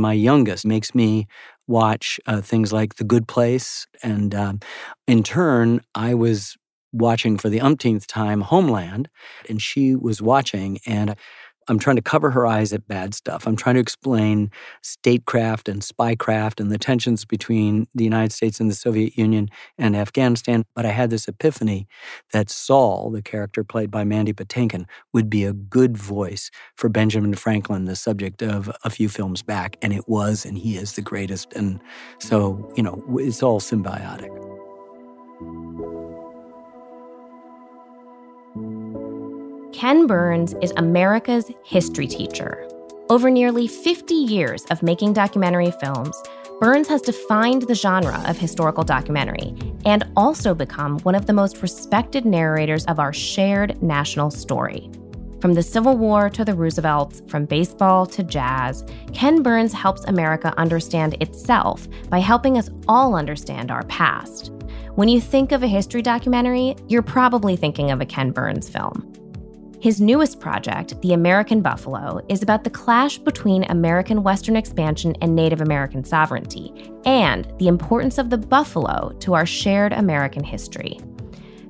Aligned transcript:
My 0.00 0.12
youngest 0.12 0.66
makes 0.66 0.94
me 0.94 1.26
watch 1.66 2.20
uh, 2.26 2.40
things 2.40 2.72
like 2.72 2.96
The 2.96 3.04
Good 3.04 3.26
Place. 3.28 3.86
And 4.02 4.34
um, 4.34 4.60
in 5.06 5.22
turn, 5.22 5.80
I 5.94 6.14
was 6.14 6.56
watching 6.92 7.36
for 7.36 7.48
the 7.48 7.60
umpteenth 7.60 8.06
time 8.06 8.40
Homeland, 8.40 9.08
and 9.48 9.60
she 9.60 9.94
was 9.94 10.22
watching. 10.22 10.78
And 10.86 11.16
I'm 11.68 11.78
trying 11.78 11.96
to 11.96 12.02
cover 12.02 12.30
her 12.30 12.46
eyes 12.46 12.72
at 12.72 12.86
bad 12.86 13.14
stuff. 13.14 13.46
I'm 13.46 13.56
trying 13.56 13.74
to 13.74 13.80
explain 13.80 14.50
statecraft 14.82 15.68
and 15.68 15.82
spycraft 15.82 16.60
and 16.60 16.70
the 16.70 16.78
tensions 16.78 17.24
between 17.24 17.86
the 17.94 18.04
United 18.04 18.32
States 18.32 18.60
and 18.60 18.70
the 18.70 18.74
Soviet 18.74 19.16
Union 19.16 19.48
and 19.78 19.96
Afghanistan. 19.96 20.64
But 20.74 20.86
I 20.86 20.90
had 20.90 21.10
this 21.10 21.28
epiphany 21.28 21.88
that 22.32 22.50
Saul, 22.50 23.10
the 23.10 23.22
character 23.22 23.64
played 23.64 23.90
by 23.90 24.04
Mandy 24.04 24.32
Patinkin, 24.32 24.86
would 25.12 25.28
be 25.28 25.44
a 25.44 25.52
good 25.52 25.96
voice 25.96 26.50
for 26.76 26.88
Benjamin 26.88 27.34
Franklin, 27.34 27.84
the 27.86 27.96
subject 27.96 28.42
of 28.42 28.70
a 28.84 28.90
few 28.90 29.08
films 29.08 29.42
back. 29.42 29.76
And 29.82 29.92
it 29.92 30.08
was, 30.08 30.44
and 30.44 30.56
he 30.56 30.76
is 30.76 30.92
the 30.92 31.02
greatest. 31.02 31.52
And 31.54 31.80
so, 32.18 32.72
you 32.76 32.82
know, 32.82 33.02
it's 33.18 33.42
all 33.42 33.60
symbiotic. 33.60 34.55
Ken 39.76 40.06
Burns 40.06 40.54
is 40.62 40.72
America's 40.78 41.52
history 41.62 42.06
teacher. 42.06 42.66
Over 43.10 43.28
nearly 43.28 43.68
50 43.68 44.14
years 44.14 44.64
of 44.70 44.82
making 44.82 45.12
documentary 45.12 45.70
films, 45.70 46.16
Burns 46.60 46.88
has 46.88 47.02
defined 47.02 47.60
the 47.60 47.74
genre 47.74 48.24
of 48.26 48.38
historical 48.38 48.84
documentary 48.84 49.54
and 49.84 50.10
also 50.16 50.54
become 50.54 50.98
one 51.00 51.14
of 51.14 51.26
the 51.26 51.34
most 51.34 51.60
respected 51.60 52.24
narrators 52.24 52.86
of 52.86 52.98
our 52.98 53.12
shared 53.12 53.82
national 53.82 54.30
story. 54.30 54.90
From 55.42 55.52
the 55.52 55.62
Civil 55.62 55.98
War 55.98 56.30
to 56.30 56.42
the 56.42 56.54
Roosevelts, 56.54 57.22
from 57.28 57.44
baseball 57.44 58.06
to 58.06 58.22
jazz, 58.22 58.82
Ken 59.12 59.42
Burns 59.42 59.74
helps 59.74 60.04
America 60.04 60.54
understand 60.56 61.20
itself 61.20 61.86
by 62.08 62.18
helping 62.18 62.56
us 62.56 62.70
all 62.88 63.14
understand 63.14 63.70
our 63.70 63.84
past. 63.84 64.52
When 64.94 65.08
you 65.08 65.20
think 65.20 65.52
of 65.52 65.62
a 65.62 65.68
history 65.68 66.00
documentary, 66.00 66.76
you're 66.88 67.02
probably 67.02 67.56
thinking 67.56 67.90
of 67.90 68.00
a 68.00 68.06
Ken 68.06 68.30
Burns 68.30 68.70
film. 68.70 69.12
His 69.78 70.00
newest 70.00 70.40
project, 70.40 71.00
The 71.02 71.12
American 71.12 71.60
Buffalo, 71.60 72.24
is 72.30 72.42
about 72.42 72.64
the 72.64 72.70
clash 72.70 73.18
between 73.18 73.64
American 73.64 74.22
Western 74.22 74.56
expansion 74.56 75.14
and 75.20 75.36
Native 75.36 75.60
American 75.60 76.02
sovereignty, 76.02 76.90
and 77.04 77.52
the 77.58 77.68
importance 77.68 78.16
of 78.16 78.30
the 78.30 78.38
buffalo 78.38 79.14
to 79.20 79.34
our 79.34 79.44
shared 79.44 79.92
American 79.92 80.42
history. 80.42 80.98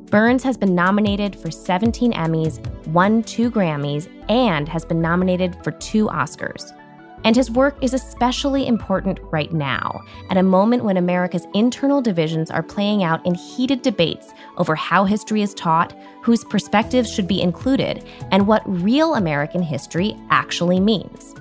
Burns 0.08 0.44
has 0.44 0.56
been 0.56 0.74
nominated 0.74 1.34
for 1.34 1.50
17 1.50 2.12
Emmys, 2.12 2.64
won 2.86 3.24
two 3.24 3.50
Grammys, 3.50 4.08
and 4.30 4.68
has 4.68 4.84
been 4.84 5.02
nominated 5.02 5.56
for 5.64 5.72
two 5.72 6.06
Oscars. 6.06 6.72
And 7.24 7.34
his 7.34 7.50
work 7.50 7.76
is 7.82 7.94
especially 7.94 8.66
important 8.66 9.18
right 9.32 9.52
now, 9.52 10.00
at 10.30 10.36
a 10.36 10.42
moment 10.42 10.84
when 10.84 10.96
America's 10.96 11.46
internal 11.54 12.00
divisions 12.00 12.50
are 12.50 12.62
playing 12.62 13.02
out 13.02 13.24
in 13.26 13.34
heated 13.34 13.82
debates 13.82 14.32
over 14.58 14.74
how 14.74 15.04
history 15.04 15.42
is 15.42 15.54
taught, 15.54 15.92
whose 16.22 16.44
perspectives 16.44 17.12
should 17.12 17.26
be 17.26 17.42
included, 17.42 18.06
and 18.30 18.46
what 18.46 18.62
real 18.66 19.14
American 19.14 19.62
history 19.62 20.16
actually 20.30 20.80
means. 20.80 21.34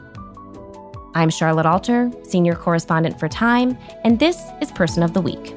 I'm 1.13 1.29
Charlotte 1.29 1.65
Alter, 1.65 2.11
senior 2.23 2.55
correspondent 2.55 3.19
for 3.19 3.29
Time, 3.29 3.77
and 4.03 4.19
this 4.19 4.41
is 4.61 4.71
Person 4.71 5.01
of 5.01 5.13
the 5.13 5.21
Week. 5.21 5.55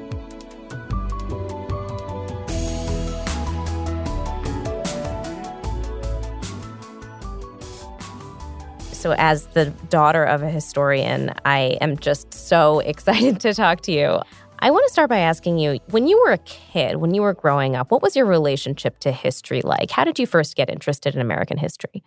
So, 8.99 9.13
as 9.17 9.47
the 9.53 9.67
daughter 9.89 10.25
of 10.25 10.43
a 10.43 10.49
historian, 10.49 11.33
I 11.45 11.77
am 11.79 11.97
just 11.97 12.33
so 12.33 12.79
excited 12.93 13.39
to 13.39 13.53
talk 13.53 13.79
to 13.83 13.93
you. 13.93 14.19
I 14.59 14.71
want 14.71 14.85
to 14.87 14.91
start 14.91 15.09
by 15.09 15.19
asking 15.19 15.57
you 15.57 15.79
when 15.91 16.05
you 16.05 16.19
were 16.19 16.33
a 16.33 16.37
kid, 16.39 16.97
when 16.97 17.13
you 17.13 17.21
were 17.21 17.33
growing 17.33 17.77
up, 17.77 17.91
what 17.91 18.01
was 18.01 18.17
your 18.17 18.25
relationship 18.25 18.99
to 18.99 19.13
history 19.13 19.61
like? 19.61 19.89
How 19.89 20.03
did 20.03 20.19
you 20.19 20.27
first 20.27 20.57
get 20.57 20.69
interested 20.69 21.15
in 21.15 21.21
American 21.21 21.57
history? 21.57 22.03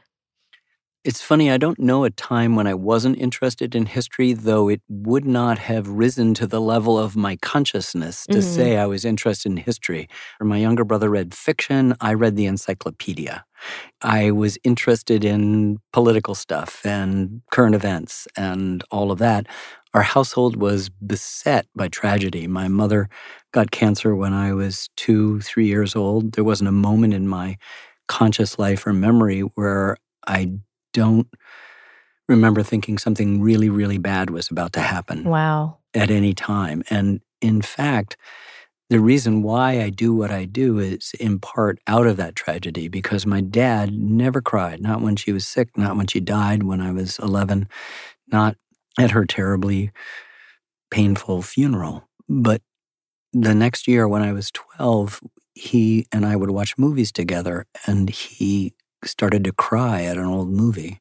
It's 1.05 1.21
funny, 1.21 1.51
I 1.51 1.57
don't 1.57 1.81
know 1.81 2.05
a 2.05 2.11
time 2.11 2.55
when 2.55 2.69
I 2.69 2.75
wasn't 2.75 3.19
interested 3.19 3.75
in 3.75 3.87
history, 3.87 4.35
though 4.35 4.69
it 4.69 4.83
would 4.89 5.25
not 5.25 5.59
have 5.59 5.89
risen 5.89 6.33
to 6.35 6.47
the 6.47 6.61
level 6.61 6.97
of 6.97 7.17
my 7.17 7.35
consciousness 7.43 8.25
to 8.27 8.39
mm-hmm. 8.39 8.41
say 8.41 8.77
I 8.77 8.87
was 8.87 9.05
interested 9.05 9.51
in 9.51 9.57
history. 9.57 10.09
My 10.41 10.59
younger 10.59 10.85
brother 10.85 11.11
read 11.11 11.35
fiction, 11.35 11.97
I 12.01 12.15
read 12.15 12.37
the 12.37 12.47
encyclopedia. 12.47 13.45
I 14.01 14.31
was 14.31 14.59
interested 14.63 15.25
in 15.25 15.79
political 15.93 16.37
stuff 16.37 16.87
and 16.87 17.43
current 17.51 17.75
events 17.75 18.29
and 18.37 18.85
all 18.93 19.11
of 19.11 19.19
that. 19.19 19.49
Our 19.95 20.03
household 20.03 20.55
was 20.55 20.89
beset 20.89 21.67
by 21.75 21.89
tragedy. 21.89 22.47
My 22.47 22.69
mother 22.69 23.09
got 23.53 23.73
cancer 23.73 24.15
when 24.15 24.35
I 24.35 24.53
was 24.55 24.89
two, 24.97 25.41
three 25.41 25.67
years 25.67 25.97
old. 25.97 26.33
There 26.33 26.45
wasn't 26.45 26.69
a 26.69 26.73
moment 26.73 27.13
in 27.13 27.27
my 27.27 27.57
conscious 28.07 28.57
life 28.57 28.87
or 28.87 28.93
memory 28.93 29.41
where 29.41 29.97
I 30.29 30.53
don't 30.93 31.29
remember 32.29 32.63
thinking 32.63 32.99
something 32.99 33.41
really, 33.41 33.69
really 33.69 33.99
bad 33.99 34.31
was 34.31 34.51
about 34.51 34.73
to 34.75 34.81
happen. 34.81 35.25
Wow. 35.25 35.79
At 35.95 36.11
any 36.11 36.33
time. 36.33 36.83
And 36.89 37.21
in 37.41 37.61
fact, 37.61 38.17
the 38.89 39.01
reason 39.01 39.43
why 39.43 39.81
I 39.81 39.91
do 39.91 40.15
what 40.15 40.31
I 40.31 40.45
do 40.45 40.79
is 40.79 41.13
in 41.19 41.39
part 41.39 41.79
out 41.87 42.07
of 42.07 42.17
that 42.19 42.37
tragedy 42.37 42.89
because 42.89 43.25
my 43.25 43.41
dad 43.41 43.93
never 43.93 44.41
cried, 44.43 44.81
not 44.81 45.01
when 45.01 45.17
she 45.17 45.33
was 45.33 45.47
sick, 45.47 45.77
not 45.77 45.97
when 45.97 46.07
she 46.07 46.21
died 46.21 46.63
when 46.63 46.81
I 46.81 46.93
was 46.93 47.19
11, 47.19 47.69
not 48.29 48.57
at 48.99 49.13
her 49.13 49.25
terribly 49.25 49.93
painful 50.91 51.43
funeral. 51.43 52.09
But 52.29 52.61
the 53.33 53.55
next 53.55 53.89
year 53.89 54.07
when 54.07 54.23
I 54.23 54.33
was 54.33 54.51
12, 54.51 55.21
he 55.55 56.07
and 56.13 56.27
I 56.27 56.37
would 56.37 56.51
watch 56.51 56.77
movies 56.77 57.13
together 57.13 57.67
and 57.87 58.11
he 58.11 58.75
started 59.05 59.45
to 59.45 59.53
cry 59.53 60.03
at 60.03 60.19
an 60.19 60.25
old 60.25 60.51
movie. 60.51 61.01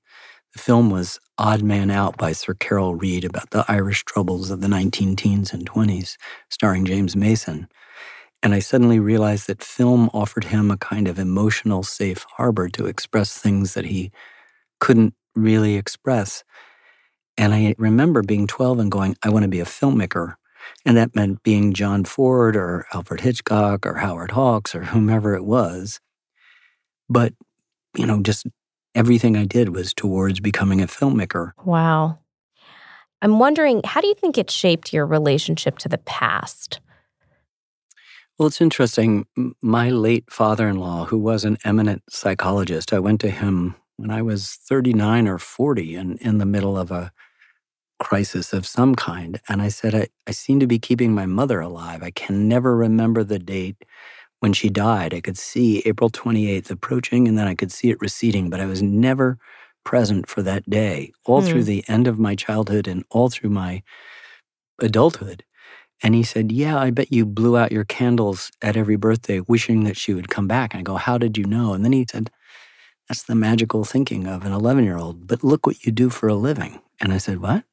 The 0.53 0.59
film 0.59 0.89
was 0.89 1.19
Odd 1.38 1.63
Man 1.63 1.89
Out 1.89 2.17
by 2.17 2.34
Sir 2.34 2.53
Carol 2.53 2.95
Reed 2.95 3.23
about 3.23 3.51
the 3.51 3.63
Irish 3.67 4.03
troubles 4.03 4.51
of 4.51 4.62
the 4.62 4.67
19 4.67 5.16
teens 5.16 5.53
and 5.53 5.69
20s, 5.69 6.17
starring 6.50 6.85
James 6.85 7.16
Mason. 7.16 7.67
And 8.44 8.53
I 8.53 8.59
suddenly 8.59 9.00
realized 9.00 9.47
that 9.47 9.63
film 9.63 10.09
offered 10.13 10.45
him 10.45 10.72
a 10.72 10.78
kind 10.78 11.07
of 11.07 11.19
emotional 11.19 11.84
safe 11.84 12.25
harbor 12.38 12.69
to 12.69 12.88
express 12.88 13.38
things 13.38 13.75
that 13.75 13.85
he 13.85 14.11
couldn't 14.79 15.13
really 15.35 15.75
express. 15.75 16.44
And 17.38 17.53
I 17.53 17.75
remember 17.78 18.23
being 18.23 18.47
12 18.47 18.79
and 18.79 18.91
going, 18.91 19.16
I 19.23 19.29
want 19.29 19.44
to 19.44 19.50
be 19.50 19.59
a 19.59 19.66
filmmaker. 19.66 20.35
And 20.85 20.97
that 20.97 21.16
meant 21.16 21.44
being 21.44 21.73
John 21.73 22.03
Ford 22.03 22.56
or 22.56 22.85
Alfred 22.94 23.22
Hitchcock 23.22 23.85
or 23.85 23.95
Howard 23.95 24.31
Hawks 24.31 24.75
or 24.75 24.84
whomever 24.85 25.35
it 25.35 25.45
was. 25.45 26.00
But 27.09 27.34
you 27.96 28.06
know, 28.06 28.22
just 28.22 28.47
everything 28.96 29.38
I 29.38 29.46
did 29.46 29.69
was 29.75 29.94
towards 29.94 30.40
becoming 30.40 30.81
a 30.81 30.88
filmmaker. 30.88 31.52
Wow. 31.63 32.19
I'm 33.22 33.40
wondering, 33.40 33.81
how 33.85 34.02
do 34.02 34.07
you 34.07 34.16
think 34.16 34.38
it 34.38 34.50
shaped 34.50 34.94
your 34.94 35.06
relationship 35.06 35.78
to 35.79 35.90
the 35.90 36.00
past? 36.00 36.79
Well, 38.38 38.47
it's 38.47 38.62
interesting. 38.62 39.28
My 39.62 39.90
late 39.90 40.31
father 40.31 40.68
in 40.68 40.78
law, 40.78 41.06
who 41.06 41.19
was 41.19 41.46
an 41.46 41.57
eminent 41.63 42.02
psychologist, 42.09 42.91
I 42.91 43.00
went 43.00 43.22
to 43.22 43.29
him 43.29 43.75
when 43.97 44.09
I 44.09 44.23
was 44.23 44.58
39 44.68 45.28
or 45.28 45.38
40 45.38 45.96
and 45.96 46.18
in 46.19 46.40
the 46.40 46.46
middle 46.46 46.78
of 46.78 46.90
a 46.90 47.12
crisis 48.00 48.52
of 48.52 48.66
some 48.66 48.96
kind. 48.96 49.40
And 49.47 49.62
I 49.62 49.68
said, 49.68 49.94
I, 49.94 50.08
I 50.25 50.31
seem 50.31 50.59
to 50.59 50.66
be 50.66 50.79
keeping 50.79 51.13
my 51.13 51.28
mother 51.28 51.59
alive. 51.59 52.02
I 52.02 52.09
can 52.09 52.47
never 52.47 52.75
remember 52.75 53.23
the 53.23 53.38
date 53.38 53.85
when 54.41 54.53
she 54.53 54.69
died, 54.69 55.13
I 55.13 55.22
could 55.22 55.38
see 55.38 55.84
April 55.85 56.09
28th 56.09 56.72
approaching 56.72 57.28
and 57.28 57.38
then 57.38 57.47
I 57.47 57.53
could 57.56 57.72
see 57.72 57.91
it 57.91 58.02
receding, 58.02 58.50
but 58.50 58.59
I 58.59 58.66
was 58.66 58.81
never 58.81 59.38
present 59.84 60.28
for 60.28 60.41
that 60.41 60.68
day, 60.68 61.12
all 61.25 61.41
through 61.41 61.62
hmm. 61.62 61.68
the 61.68 61.85
end 61.88 62.07
of 62.07 62.20
my 62.20 62.35
childhood 62.35 62.88
and 62.88 63.05
all 63.11 63.29
through 63.29 63.52
my 63.52 63.84
adulthood. 64.79 65.43
And 66.02 66.16
he 66.16 66.23
said, 66.23 66.52
Yeah, 66.52 66.78
I 66.78 66.90
bet 66.90 67.14
you 67.14 67.23
blew 67.26 67.55
out 67.55 67.72
your 67.72 67.85
candles 67.85 68.52
at 68.64 68.76
every 68.76 68.96
birthday 68.96 69.41
wishing 69.41 69.84
that 69.84 69.96
she 69.96 70.14
would 70.16 70.29
come 70.29 70.47
back. 70.47 70.73
And 70.73 70.79
I 70.79 70.84
go, 70.84 70.96
How 70.96 71.20
did 71.20 71.37
you 71.37 71.46
know? 71.46 71.73
And 71.73 71.85
then 71.85 71.94
he 71.94 72.08
said, 72.09 72.32
That's 73.08 73.23
the 73.23 73.35
magical 73.35 73.85
thinking 73.85 74.26
of 74.26 74.44
an 74.44 74.52
11 74.52 74.84
year 74.84 74.97
old, 74.97 75.28
but 75.28 75.44
look 75.44 75.67
what 75.67 75.85
you 75.85 75.91
do 75.91 76.09
for 76.09 76.28
a 76.28 76.34
living. 76.34 76.82
And 76.99 77.14
I 77.14 77.17
said, 77.17 77.41
What? 77.41 77.64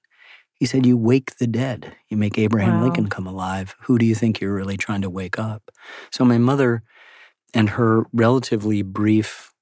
He 0.59 0.67
said, 0.67 0.85
You 0.85 0.97
wake 0.97 1.37
the 1.37 1.47
dead. 1.47 1.95
You 2.09 2.17
make 2.17 2.39
Abraham 2.39 2.79
wow. 2.79 2.85
Lincoln 2.85 3.09
come 3.09 3.27
alive. 3.27 3.77
Who 3.83 3.99
do 3.99 4.05
you 4.07 4.15
think 4.15 4.41
you're 4.41 4.55
really 4.55 4.77
trying 4.77 5.03
to 5.03 5.11
wake 5.11 5.39
up? 5.39 5.71
So, 6.11 6.25
my 6.25 6.39
mother 6.39 6.83
and 7.55 7.71
her 7.71 8.05
relatively 8.13 8.83
brief 8.83 9.53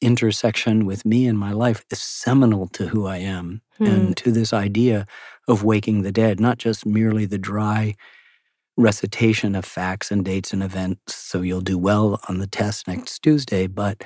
intersection 0.00 0.86
with 0.86 1.04
me 1.04 1.26
in 1.26 1.36
my 1.36 1.52
life 1.52 1.84
is 1.90 1.98
seminal 1.98 2.66
to 2.68 2.88
who 2.88 3.06
I 3.06 3.18
am 3.18 3.60
hmm. 3.76 3.84
and 3.84 4.16
to 4.18 4.32
this 4.32 4.52
idea 4.52 5.06
of 5.46 5.64
waking 5.64 6.02
the 6.02 6.12
dead, 6.12 6.40
not 6.40 6.58
just 6.58 6.86
merely 6.86 7.26
the 7.26 7.38
dry 7.38 7.94
recitation 8.76 9.54
of 9.54 9.64
facts 9.64 10.10
and 10.10 10.24
dates 10.24 10.52
and 10.52 10.62
events 10.62 11.14
so 11.14 11.42
you'll 11.42 11.60
do 11.60 11.76
well 11.76 12.18
on 12.28 12.38
the 12.38 12.46
test 12.46 12.88
next 12.88 13.18
Tuesday, 13.20 13.66
but 13.66 14.02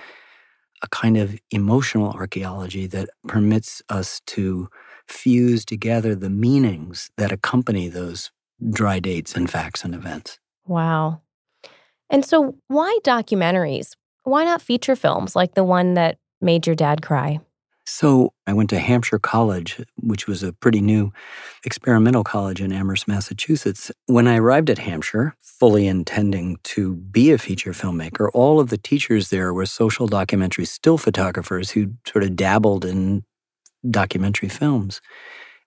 a 0.82 0.88
kind 0.88 1.16
of 1.16 1.38
emotional 1.50 2.10
archaeology 2.10 2.86
that 2.86 3.08
permits 3.28 3.82
us 3.88 4.20
to 4.26 4.68
fuse 5.08 5.64
together 5.64 6.14
the 6.14 6.30
meanings 6.30 7.10
that 7.16 7.32
accompany 7.32 7.88
those 7.88 8.30
dry 8.70 9.00
dates 9.00 9.34
and 9.34 9.50
facts 9.50 9.84
and 9.84 9.94
events. 9.94 10.38
Wow. 10.66 11.20
And 12.10 12.24
so, 12.24 12.56
why 12.68 12.98
documentaries? 13.04 13.94
Why 14.24 14.44
not 14.44 14.62
feature 14.62 14.96
films 14.96 15.36
like 15.36 15.54
the 15.54 15.64
one 15.64 15.94
that 15.94 16.18
made 16.40 16.66
your 16.66 16.76
dad 16.76 17.02
cry? 17.02 17.40
So 17.86 18.32
I 18.46 18.54
went 18.54 18.70
to 18.70 18.78
Hampshire 18.78 19.18
College, 19.18 19.80
which 19.96 20.26
was 20.26 20.42
a 20.42 20.54
pretty 20.54 20.80
new 20.80 21.12
experimental 21.64 22.24
college 22.24 22.62
in 22.62 22.72
Amherst, 22.72 23.06
Massachusetts. 23.06 23.90
When 24.06 24.26
I 24.26 24.38
arrived 24.38 24.70
at 24.70 24.78
Hampshire, 24.78 25.36
fully 25.42 25.86
intending 25.86 26.56
to 26.64 26.96
be 26.96 27.30
a 27.30 27.38
feature 27.38 27.72
filmmaker, 27.72 28.30
all 28.32 28.58
of 28.58 28.70
the 28.70 28.78
teachers 28.78 29.28
there 29.28 29.52
were 29.52 29.66
social 29.66 30.06
documentary 30.06 30.64
still 30.64 30.96
photographers 30.96 31.72
who 31.72 31.92
sort 32.06 32.24
of 32.24 32.36
dabbled 32.36 32.86
in 32.86 33.22
documentary 33.90 34.48
films. 34.48 35.00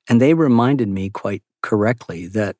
And 0.09 0.21
they 0.21 0.33
reminded 0.33 0.87
me 0.87 1.09
quite 1.09 1.43
correctly 1.61 2.27
that 2.27 2.55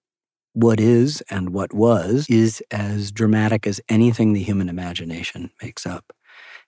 what 0.54 0.80
is 0.80 1.22
and 1.30 1.52
what 1.52 1.74
was 1.74 2.26
is 2.30 2.64
as 2.72 3.12
dramatic 3.12 3.68
as 3.68 3.80
anything 3.90 4.34
the 4.34 4.44
human 4.44 4.70
imagination 4.70 5.52
makes 5.62 5.86
up. 5.86 6.12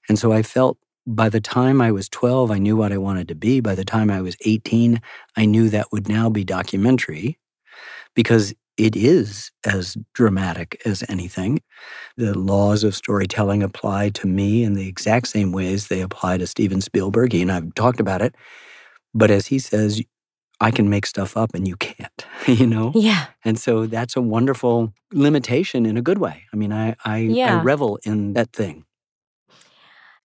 And 0.07 0.17
so 0.17 0.31
I 0.31 0.43
felt 0.43 0.77
by 1.07 1.27
the 1.27 1.41
time 1.41 1.81
I 1.81 1.91
was 1.91 2.07
12, 2.09 2.51
I 2.51 2.59
knew 2.59 2.77
what 2.77 2.93
I 2.93 2.97
wanted 2.97 3.27
to 3.29 3.35
be. 3.35 3.61
By 3.61 3.73
the 3.73 3.83
time 3.83 4.11
I 4.11 4.21
was 4.21 4.37
18, 4.45 5.01
I 5.35 5.45
knew 5.45 5.69
that 5.69 5.91
would 5.91 6.07
now 6.07 6.29
be 6.29 6.43
documentary 6.43 7.39
because 8.13 8.53
it 8.77 8.95
is 8.95 9.51
as 9.65 9.97
dramatic 10.13 10.81
as 10.85 11.03
anything. 11.09 11.59
The 12.15 12.37
laws 12.37 12.83
of 12.83 12.95
storytelling 12.95 13.63
apply 13.63 14.09
to 14.09 14.27
me 14.27 14.63
in 14.63 14.73
the 14.73 14.87
exact 14.87 15.27
same 15.27 15.51
ways 15.51 15.87
they 15.87 16.01
apply 16.01 16.37
to 16.37 16.47
Steven 16.47 16.79
Spielberg. 16.79 17.33
He 17.33 17.41
and 17.41 17.51
I've 17.51 17.73
talked 17.75 17.99
about 17.99 18.21
it. 18.21 18.35
But 19.13 19.31
as 19.31 19.47
he 19.47 19.59
says, 19.59 20.01
I 20.61 20.71
can 20.71 20.89
make 20.89 21.05
stuff 21.05 21.37
up 21.37 21.53
and 21.53 21.67
you 21.67 21.75
can't, 21.77 22.25
you 22.47 22.67
know? 22.67 22.91
Yeah. 22.93 23.27
And 23.45 23.59
so 23.59 23.85
that's 23.85 24.15
a 24.15 24.21
wonderful 24.21 24.93
limitation 25.13 25.85
in 25.85 25.97
a 25.97 26.01
good 26.01 26.17
way. 26.17 26.43
I 26.53 26.55
mean, 26.55 26.73
I, 26.73 26.95
I, 27.05 27.17
yeah. 27.19 27.59
I 27.59 27.63
revel 27.63 27.99
in 28.03 28.33
that 28.33 28.51
thing. 28.53 28.85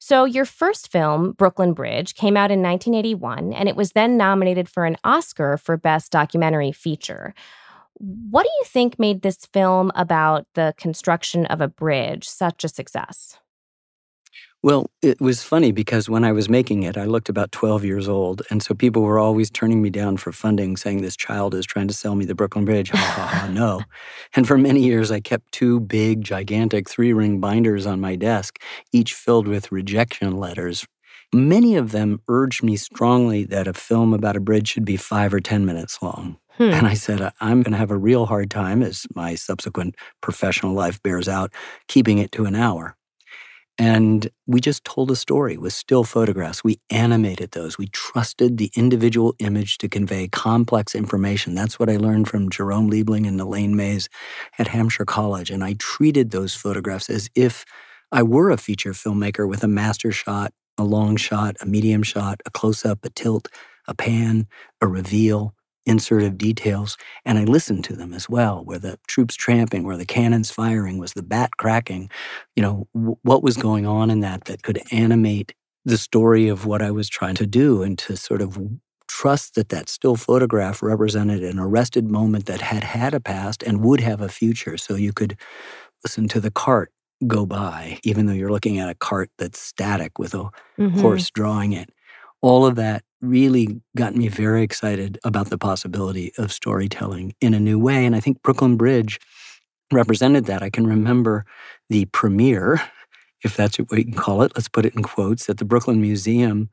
So, 0.07 0.27
your 0.27 0.45
first 0.45 0.93
film, 0.93 1.33
Brooklyn 1.33 1.73
Bridge, 1.73 2.15
came 2.15 2.37
out 2.37 2.51
in 2.51 2.61
1981, 2.61 3.55
and 3.55 3.71
it 3.71 3.75
was 3.75 3.93
then 3.93 4.19
nominated 4.19 4.69
for 4.69 4.85
an 4.85 4.99
Oscar 5.03 5.57
for 5.57 5.79
Best 5.79 6.13
Documentary 6.13 6.73
Feature. 6.73 7.33
What 7.95 8.43
do 8.43 8.51
you 8.51 8.65
think 8.67 8.99
made 8.99 9.23
this 9.23 9.39
film 9.55 9.91
about 9.95 10.47
the 10.53 10.75
construction 10.77 11.47
of 11.47 11.63
a 11.63 11.69
bridge 11.69 12.29
such 12.29 12.65
a 12.65 12.69
success? 12.69 13.39
Well, 14.65 14.91
it 15.03 15.21
was 15.21 15.43
funny 15.43 15.73
because 15.73 16.09
when 16.09 16.25
I 16.25 16.33
was 16.33 16.49
making 16.49 16.85
it, 16.85 16.97
I 16.97 17.05
looked 17.05 17.29
about 17.29 17.53
12 17.53 17.85
years 17.85 18.09
old. 18.09 18.41
And 18.49 18.63
so 18.63 18.75
people 18.75 19.03
were 19.03 19.19
always 19.19 19.51
turning 19.51 19.83
me 19.83 19.91
down 19.91 20.17
for 20.17 20.33
funding, 20.33 20.79
saying, 20.79 21.03
This 21.03 21.19
child 21.19 21.55
is 21.55 21.67
trying 21.67 21.87
to 21.89 21.93
sell 21.93 22.15
me 22.15 22.25
the 22.25 22.35
Brooklyn 22.35 22.65
Bridge. 22.65 22.89
Ha 22.89 22.97
ha 22.97 23.27
ha, 23.27 23.47
no. 23.49 23.83
And 24.35 24.49
for 24.49 24.57
many 24.57 24.81
years, 24.81 25.11
I 25.11 25.21
kept 25.21 25.53
two 25.53 25.81
big, 25.81 26.23
gigantic 26.23 26.89
three 26.89 27.13
ring 27.13 27.41
binders 27.41 27.85
on 27.85 28.01
my 28.01 28.17
desk, 28.17 28.59
each 28.91 29.13
filled 29.13 29.47
with 29.47 29.71
rejection 29.71 30.39
letters. 30.39 30.87
Many 31.31 31.77
of 31.77 31.93
them 31.93 32.23
urged 32.29 32.63
me 32.63 32.77
strongly 32.77 33.45
that 33.45 33.69
a 33.69 33.75
film 33.75 34.15
about 34.15 34.35
a 34.35 34.41
bridge 34.41 34.69
should 34.69 34.87
be 34.87 34.97
five 34.97 35.35
or 35.35 35.41
10 35.41 35.67
minutes 35.67 36.01
long. 36.01 36.39
Hmm. 36.53 36.73
And 36.73 36.87
I 36.87 36.95
said, 36.95 37.35
I'm 37.39 37.61
going 37.61 37.73
to 37.73 37.79
have 37.79 37.91
a 37.91 37.99
real 37.99 38.25
hard 38.25 38.51
time, 38.51 38.83
as 38.83 39.07
my 39.15 39.35
subsequent 39.35 39.95
professional 40.23 40.73
life 40.73 41.03
bears 41.03 41.29
out, 41.29 41.53
keeping 41.87 42.17
it 42.17 42.33
to 42.33 42.47
an 42.47 42.55
hour. 42.55 42.97
And 43.79 44.29
we 44.47 44.61
just 44.61 44.85
told 44.85 45.11
a 45.11 45.17
story 45.17 45.59
with 45.59 45.73
still 45.73 46.05
photographs. 46.05 46.65
We 46.65 46.81
animated 46.91 47.53
those. 47.53 47.77
We 47.77 47.89
trusted 47.89 48.59
the 48.59 48.71
individual 48.77 49.35
image 49.41 49.79
to 49.79 49.89
convey 49.89 50.29
complex 50.29 50.95
information. 50.95 51.57
That's 51.57 51.79
what 51.79 51.91
I 51.91 51.97
learned 51.97 52.29
from 52.29 52.51
Jerome 52.51 52.91
Liebling 52.91 53.27
and 53.27 53.41
Elaine 53.41 53.77
Mayes 53.77 54.09
at 54.59 54.69
Hampshire 54.69 55.05
College. 55.05 55.51
And 55.51 55.65
I 55.65 55.75
treated 55.79 56.31
those 56.31 56.55
photographs 56.55 57.11
as 57.11 57.29
if 57.35 57.65
I 58.13 58.23
were 58.23 58.51
a 58.51 58.59
feature 58.59 58.93
filmmaker 58.93 59.49
with 59.49 59.65
a 59.65 59.69
master 59.69 60.13
shot, 60.13 60.53
a 60.79 60.85
long 60.85 61.17
shot, 61.17 61.57
a 61.61 61.67
medium 61.67 62.05
shot, 62.05 62.41
a 62.47 62.51
close 62.51 62.85
up, 62.85 63.01
a 63.05 63.11
tilt, 63.11 63.49
a 63.89 63.95
pan, 63.95 64.47
a 64.81 64.87
reveal, 64.87 65.54
insert 65.87 66.23
of 66.23 66.39
details, 66.39 66.97
and 67.25 67.39
I 67.39 67.45
listened 67.45 67.85
to 67.85 67.97
them 67.97 68.13
as 68.15 68.29
well, 68.29 68.65
where 68.65 68.79
the 68.79 68.99
troops 69.07 69.35
tramping, 69.35 69.85
where 69.85 69.97
the 69.97 70.07
cannons 70.07 70.51
firing, 70.51 70.99
was 70.99 71.13
the 71.13 71.23
bat 71.23 71.57
cracking, 71.57 72.11
you 72.57 72.63
know, 72.63 72.89
w- 72.95 73.17
what 73.23 73.43
was 73.43 73.57
going 73.57 73.87
on 73.87 74.11
in 74.11 74.21
that 74.21 74.45
that 74.45 74.63
could 74.63 74.81
animate 74.91 75.55
the 75.85 75.99
story 75.99 76.49
of 76.49 76.65
what 76.65 76.83
I 76.83 76.91
was 76.91 77.09
trying 77.09 77.35
to 77.37 77.47
do 77.47 77.83
and 77.83 77.99
to 77.99 78.17
sort 78.17 78.41
of 78.41 78.59
trust 79.07 79.55
that 79.55 79.69
that 79.69 79.89
still 79.89 80.17
photograph 80.17 80.83
represented 80.83 81.45
an 81.45 81.59
arrested 81.59 82.09
moment 82.09 82.47
that 82.47 82.61
had 82.61 82.83
had 82.83 83.15
a 83.15 83.21
past 83.21 83.63
and 83.63 83.83
would 83.83 84.01
have 84.01 84.21
a 84.21 84.29
future. 84.29 84.77
So 84.77 84.95
you 84.95 85.13
could 85.13 85.37
listen 86.03 86.27
to 86.29 86.41
the 86.41 86.51
cart 86.51 86.91
go 87.27 87.47
by, 87.47 87.99
even 88.03 88.27
though 88.27 88.33
you're 88.33 88.51
looking 88.51 88.79
at 88.79 88.89
a 88.89 88.95
cart 88.95 89.31
that's 89.39 89.61
static 89.61 90.19
with 90.19 90.35
a 90.35 90.51
mm-hmm. 90.79 91.01
horse 91.01 91.31
drawing 91.31 91.73
it. 91.73 91.91
All 92.41 92.67
of 92.67 92.77
that 92.77 93.05
really 93.25 93.81
got 93.97 94.15
me 94.15 94.29
very 94.29 94.63
excited 94.63 95.19
about 95.25 95.51
the 95.51 95.59
possibility 95.59 96.33
of 96.39 96.53
storytelling 96.53 97.35
in 97.41 97.55
a 97.55 97.61
new 97.61 97.79
way. 97.79 98.07
And 98.07 98.15
I 98.15 98.21
think 98.21 98.43
Brooklyn 98.43 98.77
Bridge 98.77 99.19
represented 99.93 100.47
that. 100.47 100.63
I 100.63 100.71
can 100.71 100.87
remember 100.87 101.45
the 101.89 102.05
premiere, 102.07 102.81
if 103.43 103.57
that's 103.57 103.77
what 103.77 103.99
you 103.99 104.05
can 104.05 104.15
call 104.15 104.43
it, 104.43 104.53
let's 104.55 104.69
put 104.69 104.87
it 104.87 104.95
in 104.95 105.03
quotes, 105.03 105.49
at 105.49 105.59
the 105.59 105.65
Brooklyn 105.65 106.01
Museum 106.01 106.71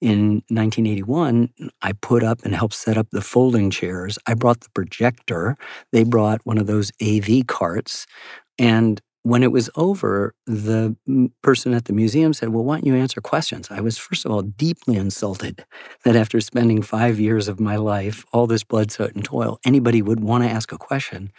in 0.00 0.42
1981. 0.48 1.50
I 1.82 1.92
put 1.92 2.22
up 2.22 2.44
and 2.44 2.54
helped 2.54 2.74
set 2.74 2.96
up 2.96 3.08
the 3.10 3.20
folding 3.20 3.70
chairs. 3.70 4.18
I 4.26 4.34
brought 4.34 4.60
the 4.60 4.70
projector. 4.70 5.56
They 5.92 6.04
brought 6.04 6.40
one 6.44 6.58
of 6.58 6.66
those 6.66 6.92
AV 7.02 7.46
carts. 7.46 8.06
And 8.58 9.00
when 9.28 9.42
it 9.42 9.52
was 9.52 9.68
over, 9.76 10.34
the 10.46 10.96
person 11.42 11.74
at 11.74 11.84
the 11.84 11.92
museum 11.92 12.32
said, 12.32 12.48
Well, 12.48 12.64
why 12.64 12.76
don't 12.76 12.86
you 12.86 12.94
answer 12.94 13.20
questions? 13.20 13.68
I 13.70 13.80
was, 13.80 13.98
first 13.98 14.24
of 14.24 14.32
all, 14.32 14.40
deeply 14.40 14.96
insulted 14.96 15.66
that 16.04 16.16
after 16.16 16.40
spending 16.40 16.80
five 16.80 17.20
years 17.20 17.46
of 17.46 17.60
my 17.60 17.76
life, 17.76 18.24
all 18.32 18.46
this 18.46 18.64
blood, 18.64 18.90
sweat, 18.90 19.14
and 19.14 19.22
toil, 19.22 19.60
anybody 19.66 20.00
would 20.00 20.20
want 20.20 20.44
to 20.44 20.50
ask 20.50 20.72
a 20.72 20.78
question. 20.78 21.30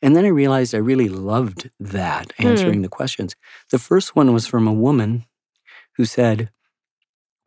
And 0.00 0.14
then 0.14 0.24
I 0.24 0.28
realized 0.28 0.72
I 0.72 0.78
really 0.78 1.08
loved 1.08 1.68
that, 1.80 2.32
answering 2.38 2.78
mm. 2.78 2.82
the 2.82 2.88
questions. 2.88 3.34
The 3.72 3.78
first 3.80 4.14
one 4.14 4.32
was 4.32 4.46
from 4.46 4.68
a 4.68 4.72
woman 4.72 5.24
who 5.96 6.04
said, 6.04 6.48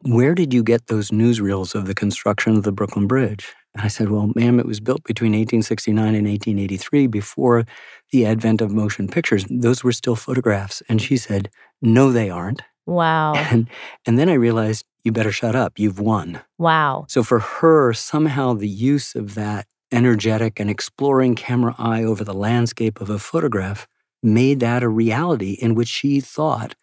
Where 0.02 0.36
did 0.36 0.54
you 0.54 0.62
get 0.62 0.88
those 0.88 1.10
newsreels 1.10 1.74
of 1.74 1.88
the 1.88 1.96
construction 1.96 2.58
of 2.58 2.64
the 2.64 2.74
Brooklyn 2.74 3.08
Bridge? 3.08 3.54
And 3.76 3.84
I 3.84 3.88
said, 3.90 4.10
Well, 4.10 4.32
ma'am, 4.36 4.60
it 4.60 4.66
was 4.66 4.80
built 4.80 5.04
between 5.04 5.32
1869 5.32 6.16
and 6.16 6.28
1883 6.28 7.08
before 7.08 7.66
the 8.12 8.26
advent 8.26 8.62
of 8.62 8.72
motion 8.72 9.08
pictures. 9.08 9.46
Those 9.50 9.84
were 9.84 9.92
still 9.92 10.16
photographs. 10.16 10.82
And 10.88 11.02
she 11.02 11.18
said, 11.18 11.50
No, 11.82 12.12
they 12.12 12.30
aren't. 12.30 12.62
Wow. 12.86 13.34
And, 13.52 13.70
and 14.06 14.18
then 14.18 14.30
I 14.30 14.34
realized, 14.34 14.86
You 15.04 15.12
better 15.12 15.32
shut 15.32 15.56
up. 15.56 15.78
You've 15.78 16.00
won. 16.00 16.42
Wow. 16.58 17.06
So 17.10 17.22
for 17.22 17.40
her, 17.40 17.94
somehow 17.94 18.54
the 18.54 18.70
use 18.70 19.14
of 19.14 19.36
that 19.36 19.68
energetic 19.92 20.60
and 20.60 20.70
exploring 20.70 21.36
camera 21.36 21.76
eye 21.78 22.04
over 22.04 22.24
the 22.24 22.34
landscape 22.34 23.02
of 23.02 23.10
a 23.10 23.20
photograph 23.20 23.88
made 24.24 24.60
that 24.60 24.84
a 24.84 24.90
reality 24.90 25.58
in 25.62 25.76
which 25.76 25.88
she 25.88 26.20
thought 26.20 26.76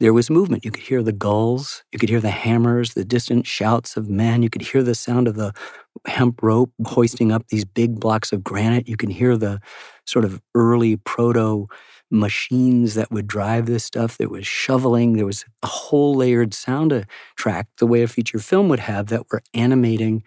there 0.00 0.12
was 0.12 0.28
movement. 0.28 0.64
You 0.64 0.70
could 0.70 0.82
hear 0.82 1.02
the 1.02 1.12
gulls, 1.12 1.84
you 1.92 1.98
could 1.98 2.08
hear 2.08 2.20
the 2.20 2.30
hammers, 2.30 2.94
the 2.94 3.04
distant 3.04 3.46
shouts 3.46 3.96
of 3.96 4.08
men, 4.08 4.42
you 4.42 4.50
could 4.50 4.62
hear 4.62 4.82
the 4.82 4.94
sound 4.94 5.28
of 5.28 5.36
the 5.36 5.54
hemp 6.06 6.42
rope 6.42 6.72
hoisting 6.84 7.32
up 7.32 7.46
these 7.48 7.64
big 7.64 7.98
blocks 8.00 8.32
of 8.32 8.44
granite. 8.44 8.88
You 8.88 8.96
can 8.96 9.10
hear 9.10 9.36
the 9.36 9.60
sort 10.06 10.24
of 10.24 10.40
early 10.54 10.96
proto 10.96 11.66
machines 12.10 12.94
that 12.94 13.10
would 13.10 13.26
drive 13.26 13.66
this 13.66 13.84
stuff. 13.84 14.18
There 14.18 14.28
was 14.28 14.46
shoveling. 14.46 15.14
There 15.14 15.26
was 15.26 15.44
a 15.62 15.66
whole 15.66 16.14
layered 16.14 16.54
sound 16.54 17.06
track, 17.36 17.66
the 17.78 17.86
way 17.86 18.02
a 18.02 18.08
feature 18.08 18.38
film 18.38 18.68
would 18.68 18.80
have, 18.80 19.06
that 19.08 19.30
were 19.30 19.42
animating 19.52 20.22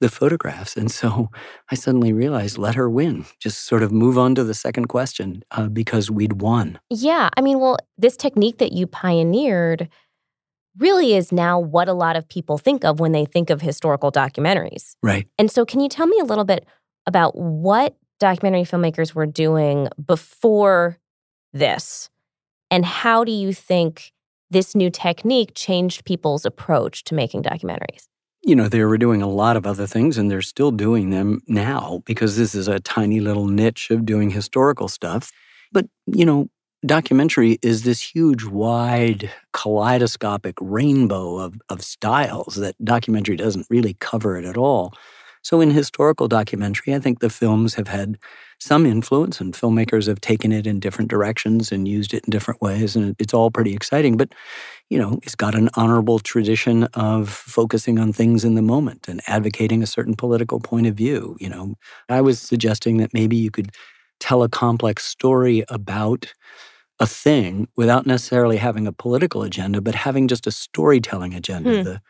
the 0.00 0.08
photographs. 0.08 0.76
And 0.76 0.90
so 0.90 1.28
I 1.70 1.74
suddenly 1.74 2.12
realized, 2.12 2.58
let 2.58 2.74
her 2.74 2.88
win. 2.88 3.26
Just 3.38 3.66
sort 3.66 3.82
of 3.82 3.92
move 3.92 4.16
on 4.18 4.34
to 4.34 4.44
the 4.44 4.54
second 4.54 4.86
question 4.86 5.42
uh, 5.50 5.68
because 5.68 6.10
we'd 6.10 6.40
won. 6.40 6.78
Yeah. 6.88 7.28
I 7.36 7.42
mean, 7.42 7.60
well, 7.60 7.76
this 7.98 8.16
technique 8.16 8.58
that 8.58 8.72
you 8.72 8.86
pioneered 8.86 9.88
really 10.78 11.14
is 11.14 11.32
now 11.32 11.58
what 11.58 11.88
a 11.88 11.92
lot 11.92 12.16
of 12.16 12.28
people 12.28 12.58
think 12.58 12.84
of 12.84 13.00
when 13.00 13.12
they 13.12 13.24
think 13.24 13.50
of 13.50 13.60
historical 13.60 14.12
documentaries. 14.12 14.96
Right. 15.02 15.26
And 15.38 15.50
so, 15.50 15.64
can 15.64 15.80
you 15.80 15.88
tell 15.88 16.06
me 16.06 16.18
a 16.20 16.24
little 16.24 16.44
bit 16.44 16.66
about 17.06 17.36
what 17.36 17.96
documentary 18.18 18.62
filmmakers 18.62 19.14
were 19.14 19.26
doing 19.26 19.88
before 20.04 20.98
this? 21.52 22.10
And 22.70 22.84
how 22.84 23.24
do 23.24 23.32
you 23.32 23.52
think 23.52 24.12
this 24.50 24.74
new 24.74 24.90
technique 24.90 25.52
changed 25.54 26.04
people's 26.04 26.44
approach 26.44 27.04
to 27.04 27.14
making 27.14 27.42
documentaries? 27.42 28.06
you 28.42 28.56
know, 28.56 28.68
they 28.68 28.82
were 28.84 28.98
doing 28.98 29.22
a 29.22 29.28
lot 29.28 29.56
of 29.56 29.66
other 29.66 29.86
things 29.86 30.16
and 30.16 30.30
they're 30.30 30.42
still 30.42 30.70
doing 30.70 31.10
them 31.10 31.40
now 31.46 32.02
because 32.06 32.36
this 32.36 32.54
is 32.54 32.68
a 32.68 32.80
tiny 32.80 33.20
little 33.20 33.46
niche 33.46 33.90
of 33.90 34.06
doing 34.06 34.30
historical 34.30 34.88
stuff. 34.88 35.30
But, 35.72 35.86
you 36.06 36.24
know, 36.24 36.48
documentary 36.84 37.58
is 37.62 37.82
this 37.82 38.00
huge, 38.00 38.44
wide, 38.44 39.30
kaleidoscopic 39.52 40.54
rainbow 40.60 41.36
of, 41.36 41.60
of 41.68 41.82
styles 41.82 42.56
that 42.56 42.82
documentary 42.84 43.36
doesn't 43.36 43.66
really 43.70 43.94
cover 44.00 44.36
it 44.36 44.44
at 44.44 44.56
all. 44.56 44.92
So, 45.42 45.62
in 45.62 45.70
historical 45.70 46.28
documentary, 46.28 46.94
I 46.94 46.98
think 46.98 47.20
the 47.20 47.30
films 47.30 47.74
have 47.74 47.88
had 47.88 48.18
some 48.58 48.84
influence, 48.84 49.40
and 49.40 49.54
filmmakers 49.54 50.06
have 50.06 50.20
taken 50.20 50.52
it 50.52 50.66
in 50.66 50.80
different 50.80 51.10
directions 51.10 51.72
and 51.72 51.88
used 51.88 52.12
it 52.12 52.24
in 52.26 52.30
different 52.30 52.60
ways, 52.60 52.94
and 52.94 53.16
it's 53.18 53.32
all 53.32 53.50
pretty 53.50 53.72
exciting. 53.72 54.18
But, 54.18 54.34
you 54.90 54.98
know, 54.98 55.18
it's 55.22 55.34
got 55.34 55.54
an 55.54 55.70
honorable 55.74 56.18
tradition 56.18 56.84
of 56.92 57.30
focusing 57.30 57.98
on 57.98 58.12
things 58.12 58.44
in 58.44 58.54
the 58.54 58.62
moment 58.62 59.08
and 59.08 59.22
advocating 59.26 59.82
a 59.82 59.86
certain 59.86 60.14
political 60.14 60.60
point 60.60 60.86
of 60.86 60.94
view. 60.94 61.38
You 61.40 61.48
know, 61.48 61.74
I 62.10 62.20
was 62.20 62.38
suggesting 62.38 62.98
that 62.98 63.14
maybe 63.14 63.36
you 63.36 63.50
could 63.50 63.70
tell 64.18 64.42
a 64.42 64.48
complex 64.48 65.06
story 65.06 65.64
about 65.70 66.34
a 67.00 67.06
thing 67.06 67.66
without 67.76 68.06
necessarily 68.06 68.58
having 68.58 68.86
a 68.86 68.92
political 68.92 69.42
agenda, 69.42 69.80
but 69.80 69.94
having 69.94 70.28
just 70.28 70.46
a 70.46 70.52
storytelling 70.52 71.34
agenda. 71.34 71.78
Hmm. 71.78 71.82
The 71.82 72.00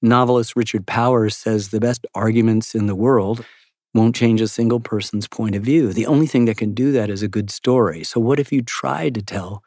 novelist 0.00 0.54
Richard 0.54 0.86
Powers 0.86 1.36
says 1.36 1.68
the 1.68 1.80
best 1.80 2.06
arguments 2.14 2.74
in 2.74 2.86
the 2.86 2.94
world 2.94 3.44
won't 3.92 4.14
change 4.14 4.40
a 4.40 4.48
single 4.48 4.78
person's 4.78 5.26
point 5.26 5.56
of 5.56 5.62
view. 5.62 5.92
The 5.92 6.06
only 6.06 6.26
thing 6.26 6.44
that 6.44 6.58
can 6.58 6.74
do 6.74 6.92
that 6.92 7.10
is 7.10 7.22
a 7.22 7.28
good 7.28 7.50
story. 7.50 8.04
So, 8.04 8.20
what 8.20 8.38
if 8.38 8.52
you 8.52 8.62
tried 8.62 9.14
to 9.14 9.22
tell 9.22 9.62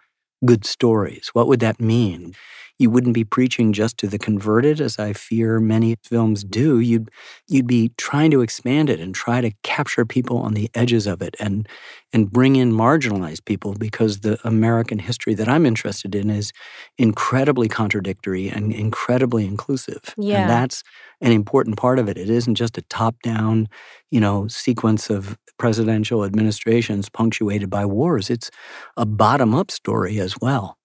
good 0.46 0.66
stories? 0.66 1.30
What 1.34 1.48
would 1.48 1.60
that 1.60 1.82
mean? 1.82 2.34
You 2.80 2.90
wouldn't 2.90 3.14
be 3.14 3.26
preaching 3.26 3.74
just 3.74 3.98
to 4.00 4.08
the 4.08 4.18
converted, 4.18 4.82
as 4.82 4.98
I 4.98 5.14
fear 5.14 5.60
many 5.60 5.98
films 6.02 6.44
do. 6.44 6.80
You'd 6.80 7.10
you'd 7.48 7.68
be 7.68 7.92
trying 7.98 8.32
to 8.32 8.42
expand 8.42 8.90
it 8.90 9.00
and 9.00 9.14
try 9.14 9.42
to 9.42 9.52
capture 9.64 10.06
people 10.06 10.38
on 10.38 10.54
the 10.54 10.72
edges 10.74 11.06
of 11.06 11.22
it 11.22 11.36
and 11.40 11.68
and 12.14 12.32
bring 12.32 12.56
in 12.56 12.72
marginalized 12.72 13.46
people 13.46 13.74
because 13.74 14.22
the 14.22 14.40
American 14.48 14.98
history 14.98 15.36
that 15.36 15.48
I'm 15.48 15.66
interested 15.66 16.16
in 16.16 16.32
is 16.32 16.52
incredibly 16.98 17.68
contradictory 17.68 18.48
and 18.50 18.74
incredibly 18.74 19.46
inclusive. 19.46 20.16
Yeah. 20.18 20.42
And 20.42 20.50
that's 20.50 20.84
an 21.22 21.32
important 21.32 21.78
part 21.78 22.00
of 22.00 22.08
it. 22.10 22.18
It 22.18 22.30
isn't 22.30 22.56
just 22.56 22.78
a 22.78 22.82
top-down, 22.84 23.68
you 24.10 24.20
know, 24.20 24.48
sequence 24.48 25.12
of 25.12 25.38
presidential 25.58 26.24
administrations 26.24 27.10
punctuated 27.10 27.70
by 27.70 27.86
wars. 27.86 28.30
It's 28.32 28.50
a 28.98 29.06
bottom-up 29.06 29.70
story 29.70 30.20
as 30.20 30.40
well. 30.40 30.79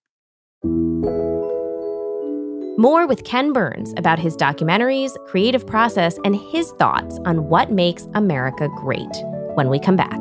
More 2.76 3.06
with 3.06 3.22
Ken 3.22 3.52
Burns 3.52 3.94
about 3.96 4.18
his 4.18 4.36
documentaries, 4.36 5.12
creative 5.26 5.64
process, 5.64 6.18
and 6.24 6.34
his 6.34 6.72
thoughts 6.72 7.20
on 7.24 7.48
what 7.48 7.70
makes 7.70 8.08
America 8.14 8.68
great 8.76 9.14
when 9.54 9.68
we 9.68 9.78
come 9.78 9.94
back. 9.94 10.18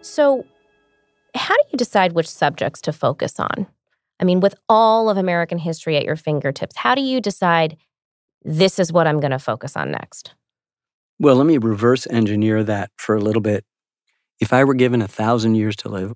So, 0.00 0.46
you 1.74 1.76
decide 1.76 2.12
which 2.12 2.28
subjects 2.28 2.80
to 2.82 2.92
focus 2.92 3.40
on? 3.40 3.66
I 4.20 4.24
mean, 4.24 4.38
with 4.38 4.54
all 4.68 5.10
of 5.10 5.16
American 5.16 5.58
history 5.58 5.96
at 5.96 6.04
your 6.04 6.14
fingertips, 6.14 6.76
how 6.76 6.94
do 6.94 7.02
you 7.02 7.20
decide 7.20 7.76
this 8.44 8.78
is 8.78 8.92
what 8.92 9.08
I'm 9.08 9.18
going 9.18 9.32
to 9.32 9.40
focus 9.40 9.76
on 9.76 9.90
next? 9.90 10.34
Well, 11.18 11.34
let 11.34 11.46
me 11.46 11.58
reverse 11.58 12.06
engineer 12.06 12.62
that 12.62 12.90
for 12.96 13.16
a 13.16 13.20
little 13.20 13.42
bit. 13.42 13.64
If 14.40 14.52
I 14.52 14.62
were 14.62 14.74
given 14.74 15.02
a 15.02 15.08
thousand 15.08 15.56
years 15.56 15.74
to 15.76 15.88
live, 15.88 16.12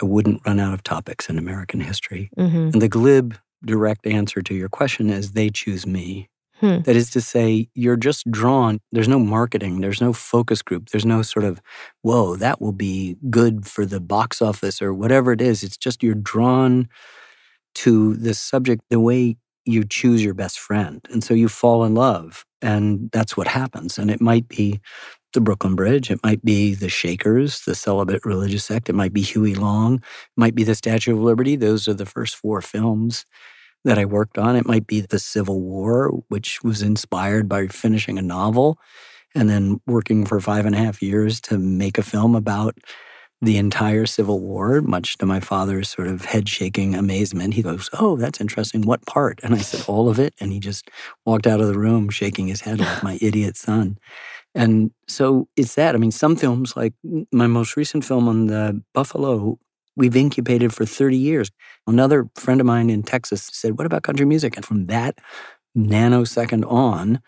I 0.00 0.06
wouldn't 0.06 0.40
run 0.46 0.58
out 0.58 0.72
of 0.72 0.82
topics 0.82 1.28
in 1.28 1.38
American 1.38 1.80
history. 1.80 2.30
Mm-hmm. 2.38 2.70
And 2.72 2.80
the 2.80 2.88
glib, 2.88 3.36
direct 3.64 4.06
answer 4.06 4.40
to 4.40 4.54
your 4.54 4.70
question 4.70 5.10
is 5.10 5.32
they 5.32 5.50
choose 5.50 5.86
me. 5.86 6.30
Hmm. 6.62 6.82
That 6.82 6.94
is 6.94 7.10
to 7.10 7.20
say, 7.20 7.68
you're 7.74 7.96
just 7.96 8.30
drawn. 8.30 8.78
There's 8.92 9.08
no 9.08 9.18
marketing, 9.18 9.80
there's 9.80 10.00
no 10.00 10.12
focus 10.12 10.62
group, 10.62 10.90
there's 10.90 11.04
no 11.04 11.22
sort 11.22 11.44
of, 11.44 11.60
whoa, 12.02 12.36
that 12.36 12.60
will 12.60 12.72
be 12.72 13.16
good 13.30 13.66
for 13.66 13.84
the 13.84 13.98
box 13.98 14.40
office 14.40 14.80
or 14.80 14.94
whatever 14.94 15.32
it 15.32 15.40
is. 15.42 15.64
It's 15.64 15.76
just 15.76 16.04
you're 16.04 16.14
drawn 16.14 16.88
to 17.74 18.14
the 18.14 18.32
subject 18.32 18.84
the 18.90 19.00
way 19.00 19.36
you 19.64 19.82
choose 19.82 20.22
your 20.22 20.34
best 20.34 20.60
friend. 20.60 21.04
And 21.10 21.24
so 21.24 21.34
you 21.34 21.48
fall 21.48 21.82
in 21.84 21.96
love, 21.96 22.44
and 22.60 23.10
that's 23.12 23.36
what 23.36 23.48
happens. 23.48 23.98
And 23.98 24.08
it 24.08 24.20
might 24.20 24.46
be 24.46 24.80
the 25.32 25.40
Brooklyn 25.40 25.74
Bridge, 25.74 26.12
it 26.12 26.20
might 26.22 26.44
be 26.44 26.74
the 26.74 26.90
Shakers, 26.90 27.62
the 27.62 27.74
celibate 27.74 28.24
religious 28.24 28.64
sect, 28.64 28.88
it 28.88 28.94
might 28.94 29.12
be 29.12 29.22
Huey 29.22 29.56
Long, 29.56 29.96
it 29.96 30.02
might 30.36 30.54
be 30.54 30.62
the 30.62 30.76
Statue 30.76 31.14
of 31.14 31.22
Liberty. 31.22 31.56
Those 31.56 31.88
are 31.88 31.94
the 31.94 32.06
first 32.06 32.36
four 32.36 32.60
films 32.60 33.24
that 33.84 33.98
I 33.98 34.04
worked 34.04 34.38
on. 34.38 34.56
It 34.56 34.66
might 34.66 34.86
be 34.86 35.00
the 35.00 35.18
Civil 35.18 35.60
War, 35.60 36.22
which 36.28 36.62
was 36.62 36.82
inspired 36.82 37.48
by 37.48 37.66
finishing 37.66 38.18
a 38.18 38.22
novel 38.22 38.78
and 39.34 39.48
then 39.48 39.80
working 39.86 40.24
for 40.24 40.40
five 40.40 40.66
and 40.66 40.74
a 40.74 40.78
half 40.78 41.02
years 41.02 41.40
to 41.42 41.58
make 41.58 41.98
a 41.98 42.02
film 42.02 42.34
about 42.34 42.76
the 43.40 43.56
entire 43.56 44.06
Civil 44.06 44.38
War, 44.38 44.80
much 44.82 45.18
to 45.18 45.26
my 45.26 45.40
father's 45.40 45.88
sort 45.88 46.06
of 46.06 46.24
head 46.24 46.48
shaking 46.48 46.94
amazement. 46.94 47.54
He 47.54 47.62
goes, 47.62 47.90
Oh, 47.94 48.16
that's 48.16 48.40
interesting. 48.40 48.82
What 48.82 49.04
part? 49.06 49.40
And 49.42 49.52
I 49.52 49.58
said, 49.58 49.84
All 49.88 50.08
of 50.08 50.20
it. 50.20 50.32
And 50.38 50.52
he 50.52 50.60
just 50.60 50.88
walked 51.26 51.48
out 51.48 51.60
of 51.60 51.66
the 51.66 51.78
room 51.78 52.08
shaking 52.08 52.46
his 52.46 52.60
head 52.60 52.78
like 52.78 53.02
my 53.02 53.18
idiot 53.20 53.56
son. 53.56 53.98
And 54.54 54.92
so 55.08 55.48
it's 55.56 55.74
that. 55.74 55.94
I 55.94 55.98
mean, 55.98 56.12
some 56.12 56.36
films, 56.36 56.76
like 56.76 56.94
my 57.32 57.48
most 57.48 57.76
recent 57.76 58.04
film 58.04 58.28
on 58.28 58.46
the 58.46 58.80
Buffalo, 58.94 59.58
we've 59.96 60.16
incubated 60.16 60.72
for 60.72 60.84
30 60.84 61.16
years. 61.16 61.50
Another 61.86 62.28
friend 62.34 62.60
of 62.60 62.66
mine 62.66 62.90
in 62.90 63.02
Texas 63.02 63.50
said, 63.52 63.78
What 63.78 63.86
about 63.86 64.02
country 64.02 64.26
music? 64.26 64.56
And 64.56 64.64
from 64.64 64.86
that 64.86 65.18
nanosecond 65.76 66.70
on, 66.70 67.20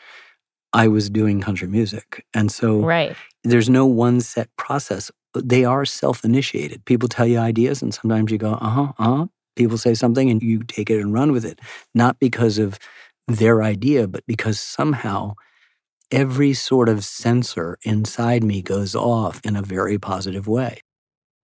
I 0.73 0.89
was 0.89 1.09
doing 1.09 1.41
country 1.41 1.69
music. 1.69 2.27
And 2.35 2.51
so 2.51 2.81
right. 2.81 3.17
there's 3.45 3.71
no 3.71 3.87
one 3.87 4.21
set 4.21 4.49
process. 4.57 5.11
They 5.35 5.65
are 5.65 5.85
self 5.85 6.25
initiated. 6.25 6.85
People 6.85 7.09
tell 7.09 7.27
you 7.27 7.39
ideas, 7.39 7.83
and 7.83 7.95
sometimes 7.95 8.31
you 8.31 8.39
go, 8.39 8.53
uh 8.55 8.69
huh, 8.69 8.93
uh 8.99 9.17
huh. 9.17 9.27
People 9.57 9.79
say 9.79 9.95
something, 9.95 10.31
and 10.31 10.43
you 10.43 10.65
take 10.65 10.91
it 10.91 11.01
and 11.01 11.13
run 11.13 11.31
with 11.31 11.45
it, 11.45 11.61
not 11.95 12.19
because 12.19 12.59
of 12.59 12.79
their 13.29 13.63
idea, 13.63 14.09
but 14.09 14.25
because 14.27 14.59
somehow 14.59 15.35
every 16.11 16.53
sort 16.53 16.89
of 16.89 17.05
sensor 17.05 17.79
inside 17.83 18.45
me 18.45 18.63
goes 18.63 18.95
off 18.95 19.41
in 19.45 19.57
a 19.57 19.63
very 19.63 19.99
positive 19.99 20.47
way. 20.47 20.81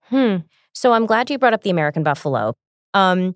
Hmm. 0.03 0.39
So 0.81 0.95
I'm 0.95 1.05
glad 1.05 1.29
you 1.29 1.37
brought 1.37 1.53
up 1.53 1.63
the 1.63 1.69
American 1.69 2.03
buffalo. 2.03 2.55
Um, 2.95 3.35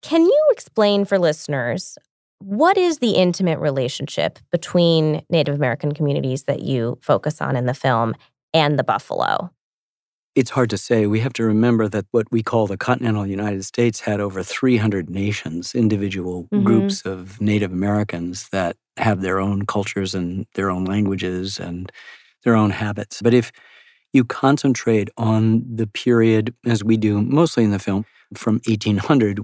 can 0.00 0.22
you 0.22 0.44
explain 0.52 1.04
for 1.04 1.18
listeners 1.18 1.98
what 2.38 2.78
is 2.78 2.98
the 2.98 3.10
intimate 3.10 3.58
relationship 3.58 4.38
between 4.50 5.22
Native 5.28 5.54
American 5.54 5.92
communities 5.92 6.44
that 6.44 6.62
you 6.62 6.98
focus 7.02 7.42
on 7.42 7.56
in 7.56 7.66
the 7.66 7.74
film 7.74 8.14
and 8.54 8.78
the 8.78 8.84
buffalo? 8.84 9.50
It's 10.34 10.48
hard 10.48 10.70
to 10.70 10.78
say. 10.78 11.06
We 11.06 11.20
have 11.20 11.34
to 11.34 11.44
remember 11.44 11.88
that 11.88 12.06
what 12.12 12.26
we 12.32 12.42
call 12.42 12.66
the 12.66 12.78
continental 12.78 13.26
United 13.26 13.66
States 13.66 14.00
had 14.00 14.18
over 14.18 14.42
300 14.42 15.10
nations, 15.10 15.74
individual 15.74 16.44
mm-hmm. 16.44 16.64
groups 16.64 17.02
of 17.02 17.38
Native 17.38 17.70
Americans 17.70 18.48
that 18.48 18.76
have 18.96 19.20
their 19.20 19.40
own 19.40 19.66
cultures 19.66 20.14
and 20.14 20.46
their 20.54 20.70
own 20.70 20.86
languages 20.86 21.60
and 21.60 21.92
their 22.44 22.56
own 22.56 22.70
habits. 22.70 23.20
But 23.20 23.34
if 23.34 23.52
you 24.16 24.24
concentrate 24.24 25.10
on 25.16 25.64
the 25.72 25.86
period, 25.86 26.54
as 26.64 26.82
we 26.82 26.96
do 26.96 27.22
mostly 27.22 27.62
in 27.62 27.70
the 27.70 27.78
film, 27.78 28.04
from 28.34 28.54
1800, 28.66 29.40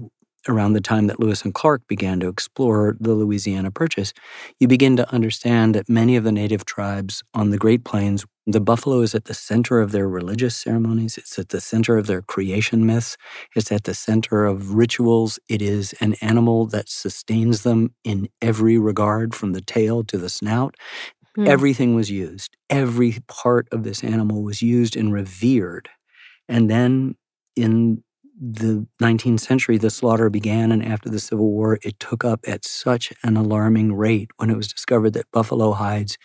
around 0.49 0.73
the 0.73 0.81
time 0.81 1.07
that 1.07 1.19
Lewis 1.19 1.43
and 1.43 1.53
Clark 1.53 1.87
began 1.87 2.19
to 2.19 2.27
explore 2.27 2.97
the 2.99 3.13
Louisiana 3.13 3.71
Purchase, 3.71 4.13
you 4.59 4.67
begin 4.67 4.97
to 4.97 5.09
understand 5.13 5.73
that 5.73 5.87
many 5.87 6.17
of 6.17 6.25
the 6.25 6.31
native 6.31 6.65
tribes 6.65 7.23
on 7.33 7.51
the 7.51 7.57
Great 7.57 7.85
Plains, 7.85 8.25
the 8.45 8.59
buffalo 8.59 8.99
is 8.99 9.15
at 9.15 9.25
the 9.25 9.33
center 9.33 9.79
of 9.79 9.93
their 9.93 10.09
religious 10.09 10.57
ceremonies. 10.57 11.17
It's 11.17 11.39
at 11.39 11.49
the 11.49 11.61
center 11.61 11.97
of 11.97 12.07
their 12.07 12.21
creation 12.21 12.85
myths. 12.85 13.15
It's 13.55 13.71
at 13.71 13.85
the 13.85 13.93
center 13.93 14.45
of 14.45 14.73
rituals. 14.73 15.39
It 15.47 15.61
is 15.61 15.93
an 16.01 16.15
animal 16.21 16.65
that 16.67 16.89
sustains 16.89 17.63
them 17.63 17.93
in 18.03 18.27
every 18.41 18.77
regard, 18.77 19.33
from 19.33 19.53
the 19.53 19.61
tail 19.61 20.03
to 20.03 20.17
the 20.17 20.29
snout. 20.29 20.75
Mm. 21.37 21.47
Everything 21.47 21.95
was 21.95 22.11
used. 22.11 22.55
Every 22.69 23.17
part 23.27 23.67
of 23.71 23.83
this 23.83 24.03
animal 24.03 24.43
was 24.43 24.61
used 24.61 24.95
and 24.95 25.11
revered. 25.11 25.89
And 26.47 26.69
then 26.69 27.15
in 27.55 28.03
the 28.39 28.85
19th 29.01 29.39
century, 29.39 29.77
the 29.77 29.89
slaughter 29.89 30.29
began, 30.29 30.71
and 30.71 30.83
after 30.83 31.09
the 31.09 31.19
Civil 31.19 31.51
War, 31.51 31.79
it 31.83 31.99
took 31.99 32.25
up 32.25 32.41
at 32.47 32.65
such 32.65 33.13
an 33.23 33.37
alarming 33.37 33.93
rate 33.93 34.31
when 34.37 34.49
it 34.49 34.57
was 34.57 34.67
discovered 34.67 35.11
that 35.11 35.31
buffalo 35.31 35.71
hides 35.71 36.17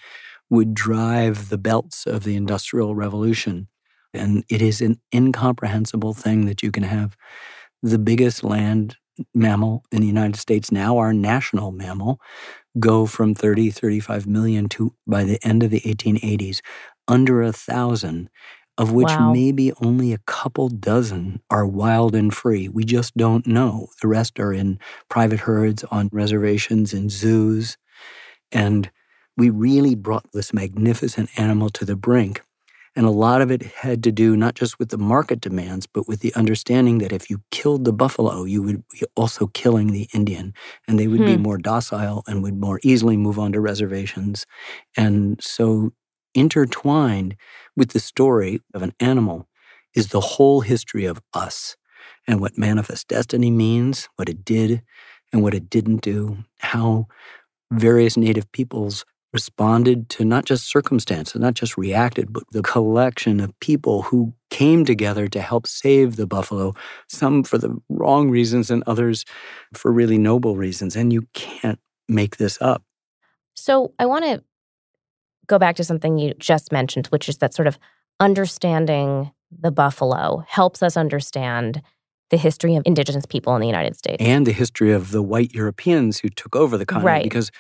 would 0.51 0.75
drive 0.75 1.49
the 1.49 1.59
belts 1.59 2.07
of 2.07 2.25
the 2.25 2.37
Industrial 2.37 2.95
Revolution. 2.95 3.69
And 4.15 4.45
it 4.49 4.63
is 4.63 4.81
an 4.81 5.01
incomprehensible 5.15 6.15
thing 6.15 6.47
that 6.47 6.63
you 6.63 6.73
can 6.73 6.83
have 6.83 7.17
the 7.83 7.99
biggest 7.99 8.43
land 8.43 8.97
mammal 9.35 9.85
in 9.93 10.01
the 10.01 10.07
United 10.07 10.37
States, 10.37 10.71
now 10.73 10.99
our 10.99 11.13
national 11.13 11.73
mammal, 11.73 12.21
go 12.79 13.07
from 13.07 13.35
30, 13.35 13.71
35 13.71 14.27
million 14.27 14.69
to 14.71 14.95
by 15.07 15.25
the 15.25 15.39
end 15.45 15.63
of 15.63 15.71
the 15.71 15.83
1880s, 15.87 16.61
under 17.09 17.43
a 17.43 17.53
thousand 17.53 18.31
of 18.79 18.93
which 18.93 19.19
Wow. 19.19 19.33
maybe 19.33 19.73
only 19.83 20.13
a 20.13 20.19
couple 20.27 20.69
dozen 20.69 21.43
are 21.51 21.67
wild 21.67 22.15
and 22.15 22.33
free. 22.35 22.69
We 22.69 22.85
just 22.85 23.17
don't 23.17 23.47
know. 23.47 23.89
The 24.03 24.09
rest 24.09 24.39
are 24.41 24.53
in 24.53 24.79
private 25.09 25.41
herds, 25.41 25.85
on 25.91 26.09
reservations, 26.13 26.95
in 26.95 27.09
zoos. 27.11 27.77
And 28.53 28.91
we 29.37 29.51
really 29.51 29.95
brought 29.95 30.27
this 30.33 30.53
magnificent 30.53 31.31
animal 31.39 31.71
to 31.71 31.85
the 31.85 31.97
brink. 31.97 32.43
And 32.99 33.07
a 33.07 33.13
lot 33.13 33.43
of 33.43 33.53
it 33.53 33.63
had 33.63 34.05
to 34.05 34.13
do 34.13 34.37
not 34.37 34.57
just 34.57 34.79
with 34.81 34.91
the 34.91 34.99
market 34.99 35.41
demands, 35.41 35.87
but 35.87 36.09
with 36.09 36.21
the 36.21 36.35
understanding 36.35 36.99
that 36.99 37.13
if 37.15 37.31
you 37.31 37.43
killed 37.53 37.87
the 37.87 37.95
buffalo, 37.95 38.45
you 38.45 38.63
would 38.63 38.85
be 38.91 39.03
also 39.17 39.49
killing 39.49 39.93
the 39.93 40.09
Indian, 40.15 40.55
and 40.89 40.99
they 41.01 41.09
would 41.09 41.25
be 41.25 41.37
Hmm. 41.37 41.43
more 41.45 41.59
docile 41.59 42.25
and 42.29 42.43
would 42.43 42.57
more 42.61 42.81
easily 42.85 43.17
move 43.17 43.39
on 43.39 43.53
to 43.53 43.61
reservations. 43.61 44.47
And 44.97 45.41
so, 45.43 45.93
intertwined 46.35 47.37
with 47.77 47.91
the 47.93 48.01
story 48.01 48.61
of 48.75 48.83
an 48.83 48.95
animal 49.01 49.49
is 49.95 50.09
the 50.09 50.21
whole 50.21 50.61
history 50.63 51.07
of 51.07 51.21
us 51.35 51.77
and 52.29 52.41
what 52.41 52.59
manifest 52.59 53.09
destiny 53.09 53.51
means, 53.51 54.09
what 54.17 54.29
it 54.29 54.45
did 54.45 54.83
and 55.33 55.43
what 55.43 55.55
it 55.55 55.71
didn't 55.71 56.03
do, 56.03 56.39
how 56.61 57.07
various 57.73 58.17
native 58.17 58.51
peoples 58.53 59.05
responded 59.33 60.09
to 60.09 60.25
not 60.25 60.45
just 60.45 60.71
circumstances, 60.71 61.41
not 61.41 61.55
just 61.55 61.77
reacted, 61.77 62.33
but 62.33 62.45
the 62.53 62.63
collection 62.63 63.41
of 63.41 63.59
people 63.61 64.03
who 64.03 64.33
came 64.51 64.85
together 64.85 65.29
to 65.29 65.41
help 65.41 65.67
save 65.67 66.17
the 66.17 66.27
buffalo, 66.27 66.73
some 67.09 67.45
for 67.45 67.59
the 67.59 67.77
wrong 67.89 68.31
reasons 68.31 68.71
and 68.71 68.83
others 68.87 69.25
for 69.75 69.93
really 69.93 70.19
noble 70.19 70.57
reasons. 70.57 70.97
And 70.97 71.13
you 71.13 71.27
can't 71.35 71.79
make 72.09 72.39
this 72.39 72.59
up. 72.63 72.83
So 73.55 73.93
I 73.99 74.07
want 74.07 74.25
to 74.25 74.43
go 75.47 75.59
back 75.59 75.77
to 75.77 75.85
something 75.85 76.19
you 76.19 76.35
just 76.39 76.73
mentioned, 76.73 77.09
which 77.09 77.29
is 77.29 77.39
that 77.39 77.55
sort 77.55 77.69
of 77.69 77.79
understanding 78.21 79.31
the 79.51 79.71
buffalo 79.71 80.45
helps 80.47 80.83
us 80.83 80.97
understand 80.97 81.83
the 82.31 82.37
history 82.37 82.77
of 82.77 82.83
indigenous 82.85 83.25
people 83.27 83.55
in 83.55 83.61
the 83.61 83.67
United 83.67 83.97
States. 83.97 84.23
And 84.23 84.47
the 84.47 84.53
history 84.53 84.93
of 84.93 85.11
the 85.11 85.23
white 85.23 85.53
Europeans 85.55 86.19
who 86.19 86.29
took 86.29 86.55
over 86.55 86.77
the 86.77 86.85
continent. 86.85 87.07
Right. 87.07 87.23
Because 87.25 87.51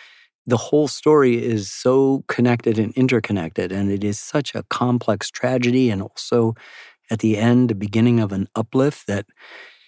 the 0.49 0.57
whole 0.57 0.88
story 0.88 1.45
is 1.45 1.71
so 1.71 2.25
connected 2.26 2.78
and 2.78 2.93
interconnected, 2.95 3.71
and 3.71 3.90
it 3.90 4.02
is 4.02 4.19
such 4.19 4.55
a 4.55 4.62
complex 4.71 5.31
tragedy, 5.31 5.90
and 5.90 6.00
also 6.00 6.55
at 7.11 7.19
the 7.19 7.37
end, 7.37 7.69
the 7.69 7.75
beginning 7.75 8.19
of 8.19 8.33
an 8.33 8.49
uplift 8.55 9.07
that 9.07 9.26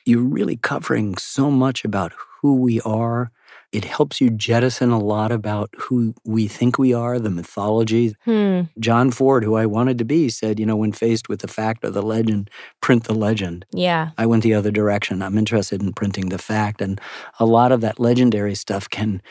you're 0.05 0.23
really 0.23 0.57
covering 0.57 1.17
so 1.17 1.51
much 1.51 1.83
about 1.85 2.13
who 2.41 2.57
we 2.57 2.79
are. 2.83 3.31
It 3.73 3.85
helps 3.85 4.21
you 4.21 4.31
jettison 4.31 4.91
a 4.91 4.99
lot 4.99 5.33
about 5.33 5.71
who 5.79 6.15
we 6.25 6.47
think 6.47 6.79
we 6.79 6.93
are, 6.93 7.19
the 7.19 7.31
mythology. 7.31 8.15
Hmm. 8.25 8.63
John 8.79 9.11
Ford, 9.13 9.45
who 9.45 9.55
I 9.55 9.65
wanted 9.65 9.97
to 9.99 10.05
be, 10.05 10.29
said, 10.29 10.59
you 10.61 10.67
know, 10.67 10.77
when 10.77 10.93
faced 10.93 11.29
with 11.29 11.41
the 11.41 11.49
fact 11.49 11.85
or 11.85 11.91
the 11.91 12.03
legend, 12.03 12.51
print 12.83 13.05
the 13.05 13.15
legend. 13.15 13.65
Yeah. 13.73 14.11
I 14.19 14.27
went 14.27 14.43
the 14.43 14.55
other 14.55 14.73
direction. 14.73 15.23
I'm 15.23 15.39
interested 15.39 15.83
in 15.83 15.93
printing 15.93 16.31
the 16.31 16.39
fact. 16.39 16.83
And 16.83 17.01
a 17.39 17.47
lot 17.47 17.71
of 17.71 17.81
that 17.83 18.01
legendary 18.01 18.57
stuff 18.57 18.91
can 18.91 19.23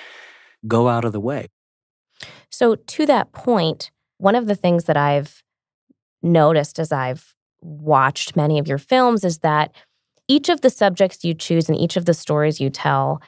go 0.68 0.88
out 0.88 1.06
of 1.06 1.12
the 1.12 1.20
way. 1.20 1.48
So, 2.52 2.76
to 2.76 3.06
that 3.06 3.32
point, 3.32 3.92
one 4.18 4.36
of 4.36 4.48
the 4.48 4.56
things 4.56 4.86
that 4.86 4.98
I've 4.98 5.42
noticed 6.22 6.80
as 6.80 6.92
I've 6.92 7.34
watched 7.62 8.36
many 8.36 8.60
of 8.60 8.68
your 8.68 8.78
films 8.78 9.24
is 9.24 9.40
that 9.40 9.74
each 10.28 10.50
of 10.50 10.62
the 10.62 10.70
subjects 10.70 11.24
you 11.24 11.34
choose 11.34 11.70
and 11.70 11.78
each 11.78 11.98
of 11.98 12.06
the 12.06 12.14
stories 12.14 12.60
you 12.60 12.70
tell, 12.70 13.22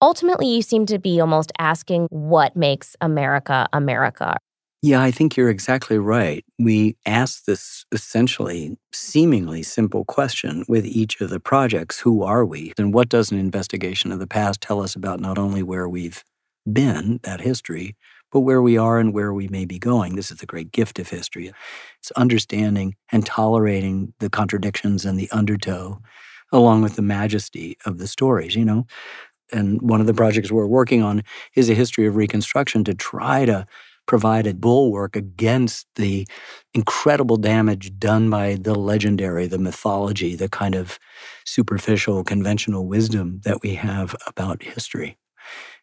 ultimately, 0.00 0.48
you 0.48 0.62
seem 0.62 0.86
to 0.86 0.98
be 0.98 1.20
almost 1.20 1.52
asking 1.58 2.06
what 2.10 2.56
makes 2.56 2.96
America 3.00 3.68
America. 3.72 4.36
Yeah, 4.80 5.02
I 5.02 5.10
think 5.10 5.36
you're 5.36 5.50
exactly 5.50 5.98
right. 5.98 6.44
We 6.56 6.96
ask 7.04 7.44
this 7.46 7.84
essentially 7.90 8.76
seemingly 8.92 9.64
simple 9.64 10.04
question 10.04 10.64
with 10.68 10.86
each 10.86 11.20
of 11.20 11.30
the 11.30 11.40
projects 11.40 11.98
Who 12.00 12.22
are 12.22 12.44
we? 12.44 12.72
And 12.78 12.94
what 12.94 13.08
does 13.08 13.32
an 13.32 13.38
investigation 13.38 14.12
of 14.12 14.20
the 14.20 14.28
past 14.28 14.60
tell 14.60 14.80
us 14.80 14.94
about 14.94 15.18
not 15.18 15.36
only 15.36 15.64
where 15.64 15.88
we've 15.88 16.22
been, 16.72 17.20
that 17.22 17.40
history, 17.40 17.96
but 18.30 18.40
where 18.40 18.60
we 18.60 18.76
are 18.76 18.98
and 18.98 19.14
where 19.14 19.32
we 19.32 19.48
may 19.48 19.64
be 19.64 19.78
going? 19.78 20.16
This 20.16 20.30
is 20.30 20.38
the 20.38 20.46
great 20.46 20.72
gift 20.72 20.98
of 20.98 21.08
history. 21.08 21.52
It's 21.98 22.10
understanding 22.12 22.94
and 23.10 23.24
tolerating 23.24 24.12
the 24.20 24.30
contradictions 24.30 25.04
and 25.04 25.18
the 25.18 25.30
undertow, 25.30 26.00
along 26.52 26.82
with 26.82 26.96
the 26.96 27.02
majesty 27.02 27.76
of 27.86 27.98
the 27.98 28.06
stories, 28.06 28.54
you 28.54 28.64
know? 28.64 28.86
And 29.50 29.80
one 29.80 30.00
of 30.00 30.06
the 30.06 30.14
projects 30.14 30.52
we're 30.52 30.66
working 30.66 31.02
on 31.02 31.22
is 31.54 31.70
a 31.70 31.74
history 31.74 32.06
of 32.06 32.16
Reconstruction 32.16 32.84
to 32.84 32.94
try 32.94 33.46
to 33.46 33.66
provide 34.06 34.46
a 34.46 34.54
bulwark 34.54 35.16
against 35.16 35.86
the 35.96 36.26
incredible 36.74 37.36
damage 37.36 37.98
done 37.98 38.30
by 38.30 38.56
the 38.60 38.74
legendary, 38.74 39.46
the 39.46 39.58
mythology, 39.58 40.34
the 40.34 40.48
kind 40.48 40.74
of 40.74 40.98
superficial, 41.44 42.24
conventional 42.24 42.86
wisdom 42.86 43.40
that 43.44 43.62
we 43.62 43.74
have 43.74 44.16
about 44.26 44.62
history. 44.62 45.18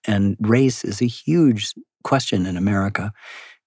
And 0.08 0.36
race 0.39 0.84
is 0.84 1.02
a 1.02 1.08
huge 1.08 1.74
question 2.04 2.46
in 2.46 2.58
America. 2.58 3.12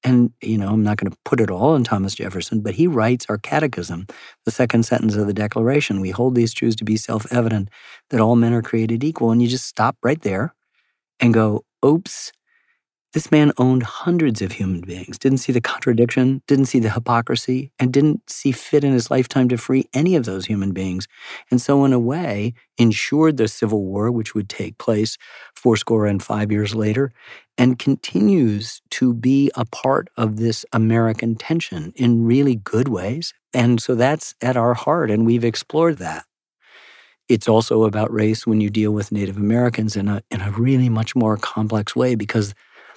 And, 0.05 0.33
you 0.41 0.57
know, 0.57 0.69
I'm 0.69 0.85
not 0.85 0.97
going 0.97 1.11
to 1.11 1.19
put 1.25 1.41
it 1.41 1.51
all 1.51 1.75
on 1.75 1.83
Thomas 1.83 2.15
Jefferson, 2.15 2.61
but 2.61 2.75
he 2.75 2.87
writes 2.87 3.27
our 3.29 3.39
catechism, 3.39 4.07
the 4.45 4.53
second 4.53 4.85
sentence 4.85 5.17
of 5.17 5.27
the 5.27 5.35
Declaration. 5.35 6.01
We 6.01 6.11
hold 6.11 6.37
these 6.37 6.55
truths 6.55 6.77
to 6.77 6.85
be 6.85 6.97
self 6.97 7.31
evident 7.33 7.69
that 8.11 8.21
all 8.21 8.37
men 8.37 8.53
are 8.53 8.63
created 8.63 9.03
equal. 9.03 9.33
And 9.33 9.43
you 9.43 9.49
just 9.49 9.67
stop 9.67 9.97
right 10.03 10.21
there 10.23 10.55
and 11.19 11.35
go, 11.35 11.65
oops, 11.85 12.33
this 13.15 13.33
man 13.33 13.53
owned 13.57 13.83
hundreds 13.83 14.43
of 14.43 14.53
human 14.53 14.83
beings, 14.83 15.19
didn't 15.19 15.39
see 15.39 15.53
the 15.53 15.61
contradiction, 15.61 16.43
didn't 16.47 16.67
see 16.67 16.79
the 16.79 16.91
hypocrisy, 16.91 17.73
and 17.79 17.93
didn't 17.93 18.29
see 18.29 18.53
fit 18.53 18.85
in 18.85 18.93
his 18.93 19.11
lifetime 19.11 19.49
to 19.49 19.57
free 19.57 19.89
any 19.95 20.15
of 20.15 20.27
those 20.27 20.47
human 20.47 20.73
beings. 20.73 21.09
And 21.51 21.61
so, 21.61 21.85
in 21.85 21.93
a 21.93 21.99
way, 21.99 22.53
ensured 22.77 23.39
the 23.39 23.49
Civil 23.49 23.85
War, 23.85 24.11
which 24.11 24.35
would 24.35 24.49
take 24.49 24.77
place 24.79 25.17
fourscore 25.55 26.07
and 26.07 26.23
five 26.23 26.53
years 26.53 26.75
later, 26.75 27.11
and 27.57 27.79
continues 27.79 28.83
to 28.91 29.15
be 29.15 29.51
a 29.55 29.65
part 29.65 30.09
of 30.17 30.37
this 30.37 30.67
American 30.73 31.35
tension 31.35 31.93
in 31.97 32.25
really 32.25 32.57
good 32.57 32.89
ways. 32.89 33.33
And 33.55 33.81
so 33.81 33.95
that's 33.95 34.35
at 34.43 34.57
our 34.57 34.75
heart, 34.75 35.11
and 35.11 35.25
we've 35.25 35.45
explored 35.45 35.99
that. 35.99 36.25
It's 37.29 37.49
also 37.49 37.85
about 37.85 38.13
race 38.13 38.47
when 38.47 38.61
you 38.61 38.71
deal 38.71 38.93
with 38.93 39.13
Native 39.13 39.37
Americans 39.37 39.97
in 39.97 40.09
a, 40.09 40.23
in 40.31 40.41
a 40.41 40.51
really 40.53 40.89
much 40.89 41.15
more 41.15 41.37
complex 41.37 41.95
way 41.95 42.15
because 42.15 42.55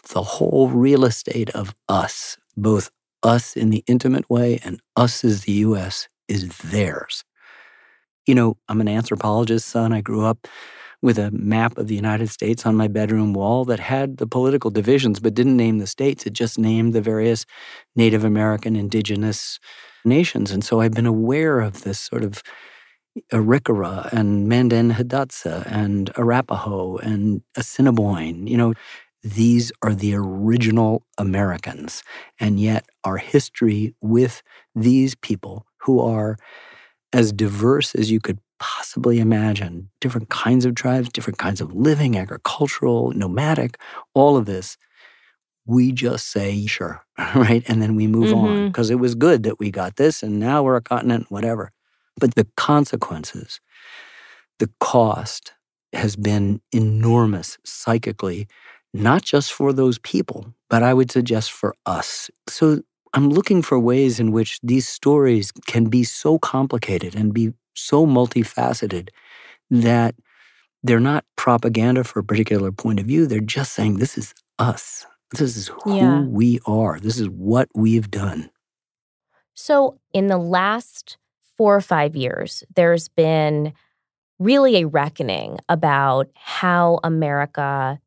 the 0.10 0.24
whole 0.24 0.70
real 0.70 1.06
estate 1.06 1.50
of 1.52 1.76
us, 1.88 2.38
both 2.58 2.92
us 3.24 3.56
in 3.56 3.70
the 3.70 3.84
intimate 3.88 4.30
way 4.30 4.60
and 4.64 4.82
us 4.96 5.24
as 5.24 5.44
the 5.44 5.54
US, 5.54 6.08
is 6.28 6.58
theirs. 6.60 7.24
You 8.26 8.36
know, 8.36 8.58
I'm 8.70 8.82
an 8.82 8.88
anthropologist, 8.88 9.68
son. 9.68 9.94
I 9.94 10.02
grew 10.02 10.26
up 10.26 10.48
with 11.02 11.18
a 11.18 11.32
map 11.32 11.78
of 11.78 11.88
the 11.88 11.96
United 11.96 12.30
States 12.30 12.66
on 12.66 12.76
my 12.76 12.88
bedroom 12.88 13.34
wall 13.34 13.66
that 13.66 13.80
had 13.80 14.18
the 14.18 14.28
political 14.28 14.70
divisions 14.70 15.20
but 15.20 15.34
didn't 15.34 15.58
name 15.58 15.80
the 15.80 15.88
states. 15.88 16.26
It 16.26 16.34
just 16.34 16.60
named 16.60 16.94
the 16.94 17.02
various 17.02 17.46
Native 17.96 18.24
American 18.24 18.76
indigenous 18.76 19.60
nations. 20.06 20.52
And 20.52 20.64
so 20.64 20.80
I've 20.80 20.94
been 20.94 21.08
aware 21.08 21.60
of 21.60 21.84
this 21.84 22.00
sort 22.00 22.24
of 22.24 22.44
Arikara 23.34 24.12
and 24.14 24.48
Mandan 24.48 24.92
Hidatsa 24.92 25.66
and 25.66 26.12
Arapaho 26.18 26.98
and 26.98 27.42
Assiniboine. 27.58 28.48
You 28.48 28.58
know, 28.58 28.74
these 29.24 29.72
are 29.84 29.94
the 29.94 30.16
original 30.16 31.06
Americans. 31.18 32.04
And 32.40 32.60
yet, 32.60 32.86
our 33.04 33.18
history 33.18 33.96
with 34.02 34.42
these 34.76 35.16
people 35.16 35.66
who 35.78 36.00
are 36.02 36.38
as 37.14 37.32
diverse 37.32 37.96
as 37.96 38.12
you 38.12 38.20
could 38.20 38.40
possibly 38.60 39.20
imagine 39.20 39.90
different 40.02 40.30
kinds 40.30 40.66
of 40.66 40.76
tribes, 40.76 41.10
different 41.10 41.40
kinds 41.40 41.62
of 41.62 41.74
living, 41.74 42.18
agricultural, 42.18 43.12
nomadic, 43.12 43.78
all 44.14 44.38
of 44.38 44.46
this. 44.46 44.78
We 45.66 45.92
just 45.92 46.30
say, 46.30 46.66
sure, 46.68 47.04
right? 47.36 47.64
And 47.68 47.82
then 47.82 47.96
we 47.96 48.08
move 48.08 48.34
on 48.34 48.50
Mhm. 48.50 48.68
because 48.68 48.90
it 48.90 49.00
was 49.00 49.16
good 49.16 49.44
that 49.44 49.60
we 49.60 49.72
got 49.72 49.96
this 49.98 50.24
and 50.24 50.40
now 50.40 50.64
we're 50.64 50.76
a 50.76 50.82
continent, 50.82 51.28
whatever. 51.30 51.72
But 52.20 52.36
the 52.36 52.48
consequences, 52.58 53.60
the 54.60 54.70
cost 54.80 55.54
has 55.94 56.16
been 56.16 56.62
enormous 56.72 57.58
psychically 57.66 58.48
not 58.94 59.22
just 59.24 59.54
for 59.54 59.74
those 59.74 59.98
people, 60.00 60.54
but 60.70 60.84
I 60.84 60.94
would 60.94 61.12
suggest 61.12 61.52
for 61.52 61.76
us. 61.86 62.30
So 62.50 62.82
I'm 63.14 63.30
looking 63.30 63.62
for 63.62 63.80
ways 63.80 64.20
in 64.20 64.32
which 64.32 64.60
these 64.64 64.88
stories 64.88 65.52
can 65.68 65.86
be 65.86 66.04
so 66.04 66.40
complicated 66.40 67.16
and 67.16 67.34
be 67.34 67.54
so 67.76 68.06
multifaceted 68.06 69.10
that 69.70 70.16
they're 70.84 71.00
not 71.00 71.26
propaganda 71.36 72.04
for 72.04 72.20
a 72.20 72.24
particular 72.24 72.72
point 72.72 73.00
of 73.00 73.06
view. 73.06 73.28
They're 73.28 73.40
just 73.40 73.74
saying, 73.74 73.98
this 73.98 74.18
is 74.18 74.34
us. 74.60 75.06
This 75.38 75.56
is 75.56 75.72
who 75.84 75.96
Yeah. 75.96 76.22
we 76.22 76.60
are. 76.66 77.00
This 77.00 77.20
is 77.20 77.30
what 77.30 77.70
we've 77.74 78.10
done. 78.12 78.50
So, 79.54 80.00
in 80.14 80.28
the 80.28 80.38
last 80.38 81.18
four 81.58 81.76
or 81.76 81.82
five 81.82 82.16
years, 82.16 82.64
there's 82.76 83.08
been 83.08 83.74
really 84.40 84.78
a 84.82 84.88
reckoning 84.88 85.60
about 85.70 86.30
how 86.34 87.00
America 87.04 88.00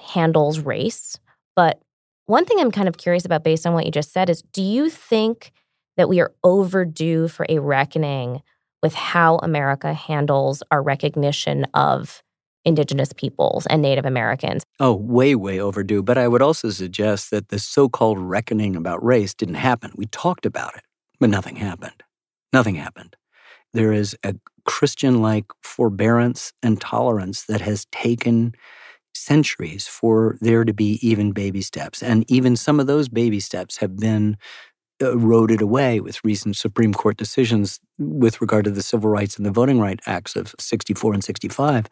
handles 0.00 0.60
race. 0.60 1.18
But 1.54 1.80
one 2.26 2.44
thing 2.44 2.58
I'm 2.60 2.72
kind 2.72 2.88
of 2.88 2.96
curious 2.96 3.24
about 3.24 3.44
based 3.44 3.66
on 3.66 3.74
what 3.74 3.84
you 3.84 3.90
just 3.90 4.12
said 4.12 4.28
is 4.30 4.42
do 4.52 4.62
you 4.62 4.90
think 4.90 5.52
that 5.96 6.08
we 6.08 6.20
are 6.20 6.32
overdue 6.44 7.28
for 7.28 7.46
a 7.48 7.58
reckoning 7.58 8.42
with 8.82 8.94
how 8.94 9.36
America 9.38 9.94
handles 9.94 10.62
our 10.70 10.82
recognition 10.82 11.64
of 11.74 12.22
Indigenous 12.66 13.12
peoples 13.12 13.64
and 13.66 13.80
Native 13.80 14.04
Americans. 14.04 14.64
Oh, 14.80 14.92
way, 14.92 15.36
way 15.36 15.60
overdue. 15.60 16.02
But 16.02 16.18
I 16.18 16.26
would 16.26 16.42
also 16.42 16.70
suggest 16.70 17.30
that 17.30 17.48
the 17.48 17.60
so 17.60 17.88
called 17.88 18.18
reckoning 18.18 18.74
about 18.74 19.02
race 19.04 19.32
didn't 19.32 19.54
happen. 19.54 19.92
We 19.94 20.06
talked 20.06 20.44
about 20.44 20.76
it, 20.76 20.82
but 21.20 21.30
nothing 21.30 21.56
happened. 21.56 22.02
Nothing 22.52 22.74
happened. 22.74 23.16
There 23.72 23.92
is 23.92 24.16
a 24.24 24.34
Christian 24.64 25.22
like 25.22 25.46
forbearance 25.62 26.52
and 26.62 26.80
tolerance 26.80 27.44
that 27.44 27.60
has 27.60 27.86
taken 27.92 28.52
centuries 29.16 29.86
for 29.86 30.36
there 30.40 30.64
to 30.64 30.72
be 30.72 30.98
even 31.06 31.32
baby 31.32 31.62
steps. 31.62 32.02
And 32.02 32.30
even 32.30 32.56
some 32.56 32.80
of 32.80 32.86
those 32.86 33.08
baby 33.08 33.40
steps 33.40 33.78
have 33.78 33.96
been 33.96 34.36
uh, 35.02 35.12
eroded 35.12 35.60
away 35.60 36.00
with 36.00 36.24
recent 36.24 36.56
Supreme 36.56 36.94
Court 36.94 37.16
decisions 37.16 37.80
with 37.98 38.40
regard 38.40 38.64
to 38.64 38.70
the 38.70 38.82
Civil 38.82 39.10
Rights 39.10 39.36
and 39.36 39.44
the 39.44 39.50
Voting 39.50 39.78
Rights 39.80 40.06
Acts 40.06 40.36
of 40.36 40.54
64 40.58 41.14
and 41.14 41.24
65. 41.24 41.86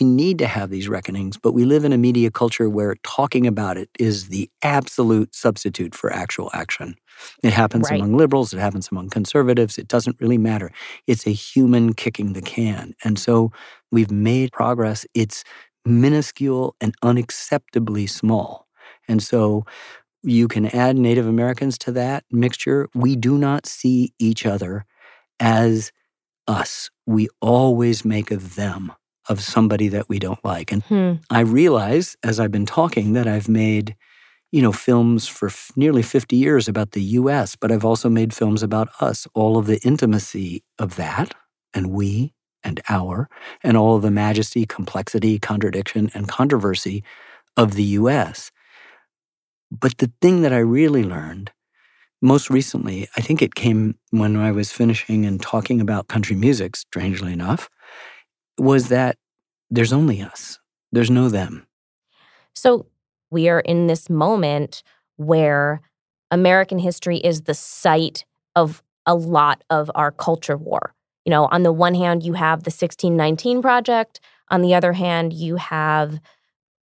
We 0.00 0.06
need 0.06 0.38
to 0.38 0.46
have 0.46 0.70
these 0.70 0.88
reckonings, 0.88 1.36
but 1.36 1.52
we 1.52 1.64
live 1.64 1.84
in 1.84 1.92
a 1.92 1.98
media 1.98 2.30
culture 2.30 2.68
where 2.68 2.96
talking 3.04 3.46
about 3.46 3.76
it 3.76 3.88
is 3.98 4.28
the 4.28 4.50
absolute 4.62 5.34
substitute 5.34 5.94
for 5.94 6.12
actual 6.12 6.50
action. 6.52 6.96
It 7.42 7.52
happens 7.52 7.90
right. 7.90 8.00
among 8.00 8.16
liberals, 8.16 8.52
it 8.52 8.58
happens 8.58 8.88
among 8.90 9.10
conservatives, 9.10 9.78
it 9.78 9.86
doesn't 9.86 10.20
really 10.20 10.38
matter. 10.38 10.72
It's 11.06 11.26
a 11.26 11.30
human 11.30 11.92
kicking 11.92 12.32
the 12.32 12.42
can. 12.42 12.94
And 13.04 13.18
so 13.18 13.52
we've 13.92 14.10
made 14.10 14.52
progress. 14.52 15.06
It's 15.14 15.44
minuscule 15.84 16.74
and 16.80 16.98
unacceptably 17.00 18.08
small. 18.08 18.66
And 19.08 19.22
so 19.22 19.64
you 20.22 20.48
can 20.48 20.66
add 20.66 20.96
Native 20.96 21.26
Americans 21.26 21.76
to 21.78 21.92
that 21.92 22.24
mixture. 22.30 22.88
We 22.94 23.16
do 23.16 23.36
not 23.36 23.66
see 23.66 24.12
each 24.18 24.46
other 24.46 24.86
as 25.38 25.92
us. 26.48 26.90
We 27.06 27.28
always 27.40 28.04
make 28.04 28.30
of 28.30 28.54
them, 28.54 28.92
of 29.28 29.42
somebody 29.42 29.88
that 29.88 30.08
we 30.08 30.18
don't 30.18 30.42
like. 30.44 30.72
And 30.72 30.82
hmm. 30.84 31.12
I 31.30 31.40
realize 31.40 32.16
as 32.22 32.40
I've 32.40 32.52
been 32.52 32.66
talking 32.66 33.12
that 33.12 33.26
I've 33.26 33.48
made, 33.48 33.96
you 34.50 34.62
know, 34.62 34.72
films 34.72 35.26
for 35.26 35.48
f- 35.48 35.70
nearly 35.76 36.02
50 36.02 36.36
years 36.36 36.68
about 36.68 36.92
the 36.92 37.02
US, 37.02 37.56
but 37.56 37.70
I've 37.70 37.84
also 37.84 38.08
made 38.08 38.32
films 38.32 38.62
about 38.62 38.88
us, 39.00 39.26
all 39.34 39.58
of 39.58 39.66
the 39.66 39.80
intimacy 39.82 40.62
of 40.78 40.96
that 40.96 41.34
and 41.74 41.88
we 41.88 42.33
and 42.64 42.80
our, 42.88 43.28
and 43.62 43.76
all 43.76 43.96
of 43.96 44.02
the 44.02 44.10
majesty, 44.10 44.66
complexity, 44.66 45.38
contradiction, 45.38 46.10
and 46.14 46.28
controversy 46.28 47.04
of 47.56 47.74
the 47.74 47.84
US. 47.84 48.50
But 49.70 49.98
the 49.98 50.10
thing 50.20 50.42
that 50.42 50.52
I 50.52 50.58
really 50.58 51.04
learned 51.04 51.52
most 52.22 52.48
recently, 52.48 53.06
I 53.16 53.20
think 53.20 53.42
it 53.42 53.54
came 53.54 53.96
when 54.10 54.36
I 54.36 54.50
was 54.50 54.72
finishing 54.72 55.26
and 55.26 55.40
talking 55.40 55.80
about 55.80 56.08
country 56.08 56.34
music, 56.36 56.74
strangely 56.74 57.32
enough, 57.32 57.68
was 58.58 58.88
that 58.88 59.16
there's 59.70 59.92
only 59.92 60.22
us, 60.22 60.58
there's 60.90 61.10
no 61.10 61.28
them. 61.28 61.66
So 62.54 62.86
we 63.30 63.48
are 63.48 63.60
in 63.60 63.88
this 63.88 64.08
moment 64.08 64.82
where 65.16 65.82
American 66.30 66.78
history 66.78 67.18
is 67.18 67.42
the 67.42 67.54
site 67.54 68.24
of 68.56 68.82
a 69.06 69.14
lot 69.14 69.62
of 69.68 69.90
our 69.94 70.10
culture 70.10 70.56
war. 70.56 70.93
You 71.24 71.30
know, 71.30 71.46
on 71.50 71.62
the 71.62 71.72
one 71.72 71.94
hand, 71.94 72.22
you 72.22 72.34
have 72.34 72.64
the 72.64 72.68
1619 72.68 73.62
Project. 73.62 74.20
On 74.50 74.62
the 74.62 74.74
other 74.74 74.92
hand, 74.92 75.32
you 75.32 75.56
have, 75.56 76.20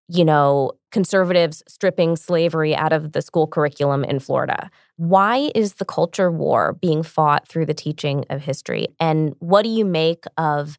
you 0.08 0.23
know, 0.23 0.71
conservatives 0.91 1.62
stripping 1.67 2.15
slavery 2.15 2.75
out 2.75 2.93
of 2.93 3.12
the 3.12 3.21
school 3.21 3.47
curriculum 3.47 4.04
in 4.04 4.19
Florida. 4.19 4.71
Why 4.95 5.52
is 5.54 5.75
the 5.75 5.86
culture 5.86 6.32
war 6.32 6.73
being 6.73 7.04
fought 7.04 7.47
through 7.47 7.65
the 7.67 7.73
teaching 7.73 8.25
of 8.30 8.41
history? 8.41 8.88
And 8.99 9.36
what 9.39 9.63
do 9.63 9.69
you 9.69 9.86
make 9.86 10.25
of 10.38 10.78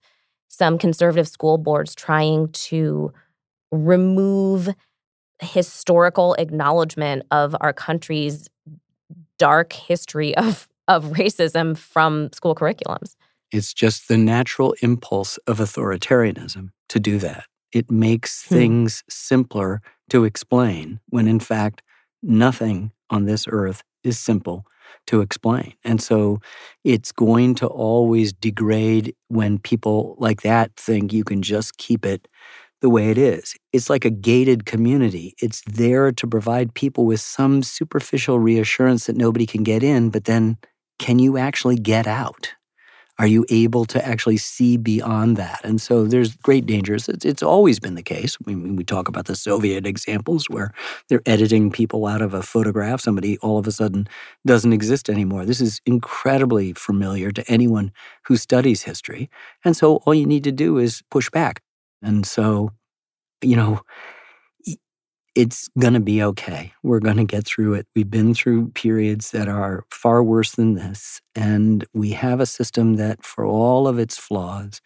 some 0.49 0.79
conservative 0.79 1.29
school 1.29 1.59
boards 1.59 1.95
trying 1.95 2.49
to 2.49 3.13
remove 3.71 4.69
historical 5.41 6.35
acknowledgement 6.35 7.23
of 7.31 7.55
our 7.61 7.73
country's 7.73 8.49
dark 9.39 9.73
history 9.73 10.37
of, 10.37 10.69
of 10.89 11.05
racism 11.05 11.77
from 11.77 12.33
school 12.33 12.55
curriculums? 12.55 13.15
It's 13.53 13.75
just 13.75 14.09
the 14.09 14.19
natural 14.19 14.75
impulse 14.83 15.37
of 15.47 15.59
authoritarianism 15.59 16.71
to 16.89 17.01
do 17.01 17.19
that. 17.19 17.45
It 17.73 17.91
makes 17.91 18.47
hmm. 18.47 18.55
things 18.55 19.05
simpler 19.09 19.81
to 20.11 20.25
explain 20.25 21.01
when, 21.09 21.29
in 21.29 21.41
fact, 21.41 21.83
nothing 22.23 22.93
on 23.09 23.25
this 23.25 23.47
earth 23.49 23.83
is 24.05 24.19
simple 24.19 24.67
to 25.07 25.21
explain. 25.21 25.75
And 25.85 26.03
so 26.03 26.41
it's 26.85 27.13
going 27.13 27.55
to 27.57 27.67
always 27.67 28.33
degrade 28.33 29.15
when 29.29 29.59
people 29.59 30.17
like 30.19 30.43
that 30.43 30.73
think 30.77 31.13
you 31.13 31.25
can 31.25 31.43
just 31.43 31.77
keep 31.79 32.05
it 32.05 32.29
the 32.81 32.91
way 32.91 33.11
it 33.11 33.19
is. 33.19 33.55
It's 33.73 33.91
like 33.91 34.05
a 34.05 34.11
gated 34.11 34.65
community. 34.65 35.35
It's 35.41 35.63
there 35.67 36.13
to 36.13 36.27
provide 36.27 36.75
people 36.75 37.05
with 37.05 37.21
some 37.21 37.63
superficial 37.63 38.39
reassurance 38.39 39.07
that 39.07 39.17
nobody 39.17 39.47
can 39.47 39.63
get 39.63 39.83
in, 39.83 40.11
but 40.11 40.25
then 40.25 40.57
can 40.99 41.19
you 41.19 41.37
actually 41.37 41.77
get 41.77 42.07
out? 42.07 42.55
Are 43.21 43.27
you 43.27 43.45
able 43.51 43.85
to 43.85 44.03
actually 44.03 44.39
see 44.39 44.79
beyond 44.79 45.37
that? 45.37 45.61
And 45.63 45.79
so 45.79 46.07
there's 46.07 46.37
great 46.37 46.65
dangers. 46.65 47.07
It's, 47.07 47.27
it's 47.27 47.43
always 47.43 47.79
been 47.79 47.95
the 47.95 48.03
case. 48.03 48.39
We, 48.47 48.55
we 48.57 48.83
talk 48.83 49.09
about 49.09 49.27
the 49.27 49.37
Soviet 49.37 49.87
examples 49.87 50.49
where 50.49 50.73
they're 51.11 51.21
editing 51.27 51.71
people 51.71 52.07
out 52.07 52.23
of 52.23 52.33
a 52.33 52.41
photograph. 52.41 53.03
Somebody 53.03 53.37
all 53.43 53.59
of 53.59 53.67
a 53.67 53.73
sudden 53.73 54.09
doesn't 54.47 54.73
exist 54.73 55.11
anymore. 55.11 55.45
This 55.45 55.61
is 55.61 55.83
incredibly 55.85 56.73
familiar 56.73 57.31
to 57.31 57.45
anyone 57.47 57.93
who 58.25 58.39
studies 58.39 58.85
history. 58.85 59.29
And 59.67 59.77
so 59.77 59.97
all 59.97 60.15
you 60.15 60.25
need 60.25 60.45
to 60.45 60.53
do 60.53 60.79
is 60.79 61.03
push 61.11 61.29
back. 61.29 61.61
And 62.01 62.25
so, 62.25 62.71
you 63.43 63.55
know, 63.55 63.83
it's 65.35 65.69
going 65.79 65.95
to 65.95 66.01
be 66.01 66.23
okay. 66.23 66.73
We're 66.83 67.01
going 67.01 67.17
to 67.17 67.25
get 67.25 67.47
through 67.47 67.75
it. 67.75 67.87
We've 67.95 68.11
been 68.11 68.35
through 68.35 68.71
periods 68.71 69.31
that 69.31 69.49
are 69.49 69.85
far 69.91 70.23
worse 70.23 70.53
than 70.53 70.75
this. 70.75 71.21
And 71.35 71.87
we 71.95 72.11
have 72.11 72.41
a 72.41 72.47
system 72.47 72.97
that, 72.97 73.25
for 73.25 73.45
all 73.45 73.87
of 73.87 73.99
its 73.99 74.19
flaws 74.19 74.81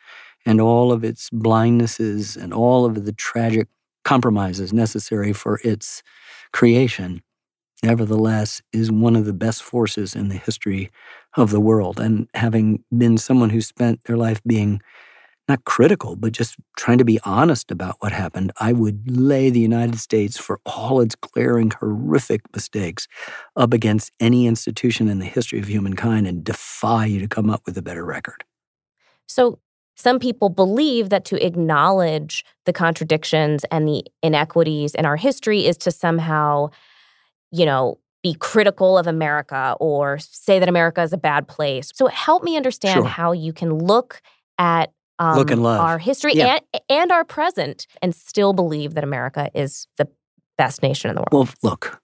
and 0.44 0.60
all 0.60 0.92
of 0.92 1.02
its 1.02 1.30
blindnesses 1.30 2.36
and 2.36 2.52
all 2.52 2.84
of 2.84 3.04
the 3.04 3.12
tragic 3.12 3.68
compromises 4.04 4.72
necessary 4.72 5.32
for 5.32 5.60
its 5.64 6.02
creation, 6.52 7.22
nevertheless 7.82 8.60
is 8.72 8.92
one 8.92 9.16
of 9.16 9.24
the 9.24 9.32
best 9.32 9.62
forces 9.62 10.14
in 10.14 10.28
the 10.28 10.36
history 10.36 10.90
of 11.36 11.50
the 11.50 11.60
world. 11.60 11.98
And 11.98 12.28
having 12.34 12.84
been 12.96 13.16
someone 13.16 13.50
who 13.50 13.62
spent 13.62 14.04
their 14.04 14.18
life 14.18 14.42
being 14.46 14.82
not 15.48 15.64
critical, 15.64 16.16
but 16.16 16.32
just 16.32 16.56
trying 16.76 16.98
to 16.98 17.04
be 17.04 17.20
honest 17.24 17.70
about 17.70 17.96
what 18.00 18.12
happened, 18.12 18.52
I 18.58 18.72
would 18.72 19.02
lay 19.10 19.50
the 19.50 19.60
United 19.60 19.98
States 19.98 20.38
for 20.38 20.60
all 20.64 21.00
its 21.00 21.14
glaring, 21.14 21.70
horrific 21.70 22.40
mistakes 22.54 23.06
up 23.56 23.72
against 23.72 24.10
any 24.20 24.46
institution 24.46 25.08
in 25.08 25.18
the 25.18 25.26
history 25.26 25.58
of 25.58 25.68
humankind 25.68 26.26
and 26.26 26.42
defy 26.42 27.06
you 27.06 27.20
to 27.20 27.28
come 27.28 27.50
up 27.50 27.62
with 27.66 27.76
a 27.76 27.82
better 27.82 28.04
record. 28.04 28.44
So, 29.26 29.58
some 29.96 30.18
people 30.18 30.48
believe 30.48 31.10
that 31.10 31.24
to 31.26 31.46
acknowledge 31.46 32.44
the 32.64 32.72
contradictions 32.72 33.64
and 33.70 33.86
the 33.86 34.04
inequities 34.24 34.92
in 34.92 35.06
our 35.06 35.16
history 35.16 35.66
is 35.66 35.76
to 35.78 35.92
somehow, 35.92 36.70
you 37.52 37.64
know, 37.64 37.98
be 38.20 38.34
critical 38.34 38.98
of 38.98 39.06
America 39.06 39.76
or 39.78 40.18
say 40.18 40.58
that 40.58 40.68
America 40.68 41.00
is 41.02 41.12
a 41.12 41.18
bad 41.18 41.46
place. 41.46 41.92
So, 41.94 42.06
help 42.06 42.42
me 42.42 42.56
understand 42.56 43.00
sure. 43.00 43.06
how 43.06 43.32
you 43.32 43.52
can 43.52 43.78
look 43.78 44.20
at 44.58 44.92
um, 45.18 45.36
look 45.36 45.50
and 45.50 45.62
love 45.62 45.80
our 45.80 45.98
history 45.98 46.34
yeah. 46.34 46.58
and, 46.72 46.82
and 46.88 47.12
our 47.12 47.24
present 47.24 47.86
and 48.02 48.14
still 48.14 48.52
believe 48.52 48.94
that 48.94 49.04
America 49.04 49.50
is 49.54 49.86
the 49.96 50.08
best 50.58 50.82
nation 50.82 51.10
in 51.10 51.16
the 51.16 51.22
world. 51.22 51.48
Well, 51.62 51.70
look, 51.70 52.00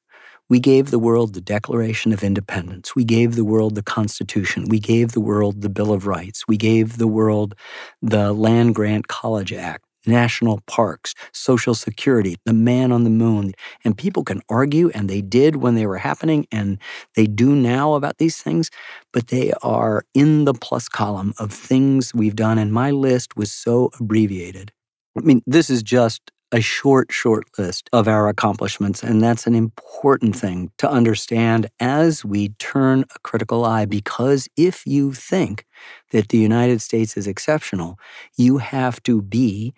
we 0.48 0.58
gave 0.58 0.90
the 0.90 0.98
world 0.98 1.34
the 1.34 1.40
Declaration 1.40 2.12
of 2.12 2.24
Independence. 2.24 2.96
We 2.96 3.04
gave 3.04 3.36
the 3.36 3.44
world 3.44 3.76
the 3.76 3.82
Constitution. 3.82 4.66
We 4.68 4.80
gave 4.80 5.12
the 5.12 5.20
world 5.20 5.62
the 5.62 5.68
Bill 5.68 5.92
of 5.92 6.06
Rights. 6.06 6.44
We 6.48 6.56
gave 6.56 6.98
the 6.98 7.06
world 7.06 7.54
the 8.02 8.32
Land 8.32 8.74
Grant 8.74 9.06
College 9.06 9.52
Act 9.52 9.84
national 10.06 10.60
parks, 10.66 11.14
social 11.32 11.74
security, 11.74 12.36
the 12.44 12.52
man 12.52 12.92
on 12.92 13.04
the 13.04 13.10
moon. 13.10 13.52
And 13.84 13.96
people 13.96 14.24
can 14.24 14.40
argue, 14.48 14.90
and 14.90 15.08
they 15.08 15.20
did 15.20 15.56
when 15.56 15.74
they 15.74 15.86
were 15.86 15.98
happening, 15.98 16.46
and 16.50 16.78
they 17.16 17.26
do 17.26 17.54
now 17.54 17.94
about 17.94 18.18
these 18.18 18.42
things, 18.42 18.70
but 19.12 19.28
they 19.28 19.52
are 19.62 20.04
in 20.14 20.44
the 20.44 20.54
plus 20.54 20.88
column 20.88 21.34
of 21.38 21.52
things 21.52 22.14
we've 22.14 22.36
done. 22.36 22.58
And 22.58 22.72
my 22.72 22.90
list 22.90 23.36
was 23.36 23.52
so 23.52 23.90
abbreviated. 23.98 24.72
I 25.16 25.20
mean, 25.20 25.42
this 25.46 25.70
is 25.70 25.82
just 25.82 26.30
a 26.52 26.60
short, 26.60 27.12
short 27.12 27.46
list 27.58 27.88
of 27.92 28.08
our 28.08 28.28
accomplishments. 28.28 29.02
And 29.02 29.22
that's 29.22 29.46
an 29.46 29.54
important 29.54 30.34
thing 30.34 30.72
to 30.78 30.90
understand 30.90 31.68
as 31.78 32.24
we 32.24 32.48
turn 32.58 33.04
a 33.14 33.18
critical 33.20 33.64
eye, 33.64 33.84
because 33.84 34.48
if 34.56 34.84
you 34.86 35.12
think 35.12 35.64
that 36.10 36.30
the 36.30 36.38
United 36.38 36.82
States 36.82 37.16
is 37.16 37.28
exceptional, 37.28 37.98
you 38.36 38.58
have 38.58 39.00
to 39.04 39.22
be 39.22 39.74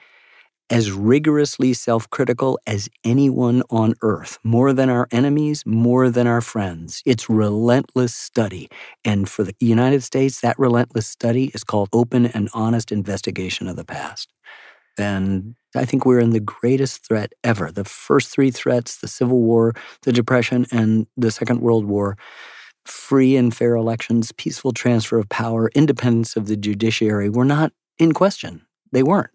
as 0.73 0.91
rigorously 0.91 1.75
self 1.75 2.09
critical 2.09 2.59
as 2.67 2.89
anyone 3.05 3.63
on 3.71 3.95
earth, 4.01 4.39
more 4.43 4.73
than 4.73 4.89
our 4.89 5.07
enemies, 5.13 5.63
more 5.67 6.09
than 6.09 6.27
our 6.27 6.41
friends. 6.41 7.03
It's 7.05 7.29
relentless 7.29 8.15
study. 8.15 8.71
And 9.05 9.29
for 9.29 9.45
the 9.45 9.55
United 9.61 10.03
States, 10.03 10.41
that 10.41 10.59
relentless 10.59 11.07
study 11.07 11.51
is 11.55 11.63
called 11.63 11.91
open 11.93 12.27
and 12.27 12.49
honest 12.55 12.91
investigation 12.91 13.69
of 13.69 13.77
the 13.77 13.85
past. 13.85 14.33
And 14.99 15.55
I 15.77 15.85
think 15.85 16.07
we're 16.07 16.21
in 16.21 16.31
the 16.31 16.41
greatest 16.41 17.07
threat 17.07 17.33
ever. 17.45 17.71
The 17.71 17.85
first 17.85 18.31
three 18.31 18.51
threats 18.51 18.97
the 18.97 19.09
Civil 19.09 19.41
War, 19.41 19.75
the 20.03 20.13
Depression, 20.13 20.67
and 20.73 21.07
the 21.19 21.31
Second 21.31 21.61
World 21.61 21.85
War 21.85 22.17
free 22.87 23.37
and 23.37 23.55
fair 23.55 23.77
elections, 23.77 24.33
peaceful 24.33 24.73
transfer 24.73 25.19
of 25.19 25.29
power, 25.29 25.71
independence 25.75 26.35
of 26.35 26.49
the 26.49 26.57
judiciary 26.57 27.29
were 27.29 27.45
not 27.45 27.73
in 27.99 28.13
question. 28.13 28.63
They 28.91 29.05
weren't. 29.05 29.31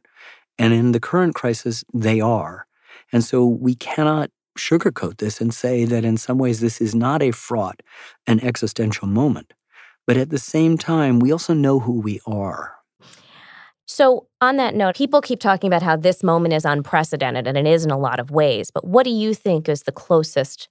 And 0.59 0.73
in 0.73 0.91
the 0.91 0.99
current 0.99 1.35
crisis, 1.35 1.83
they 1.93 2.19
are. 2.19 2.65
And 3.11 3.23
so 3.23 3.45
we 3.45 3.75
cannot 3.75 4.29
sugarcoat 4.57 5.17
this 5.17 5.39
and 5.39 5.53
say 5.53 5.85
that 5.85 6.03
in 6.03 6.17
some 6.17 6.37
ways 6.37 6.59
this 6.59 6.81
is 6.81 6.95
not 6.95 7.21
a 7.21 7.31
fraught 7.31 7.81
and 8.25 8.43
existential 8.43 9.07
moment. 9.07 9.53
But 10.05 10.17
at 10.17 10.29
the 10.29 10.39
same 10.39 10.77
time, 10.77 11.19
we 11.19 11.31
also 11.31 11.53
know 11.53 11.79
who 11.79 11.99
we 11.99 12.19
are. 12.25 12.75
So, 13.89 14.27
on 14.41 14.57
that 14.57 14.75
note, 14.75 14.97
people 14.97 15.21
keep 15.21 15.39
talking 15.39 15.69
about 15.69 15.81
how 15.81 15.95
this 15.95 16.21
moment 16.21 16.53
is 16.53 16.65
unprecedented, 16.65 17.47
and 17.47 17.57
it 17.57 17.65
is 17.65 17.85
in 17.85 17.91
a 17.91 17.97
lot 17.97 18.19
of 18.19 18.31
ways. 18.31 18.69
But 18.69 18.85
what 18.85 19.03
do 19.03 19.09
you 19.09 19.33
think 19.33 19.69
is 19.69 19.83
the 19.83 19.93
closest 19.93 20.67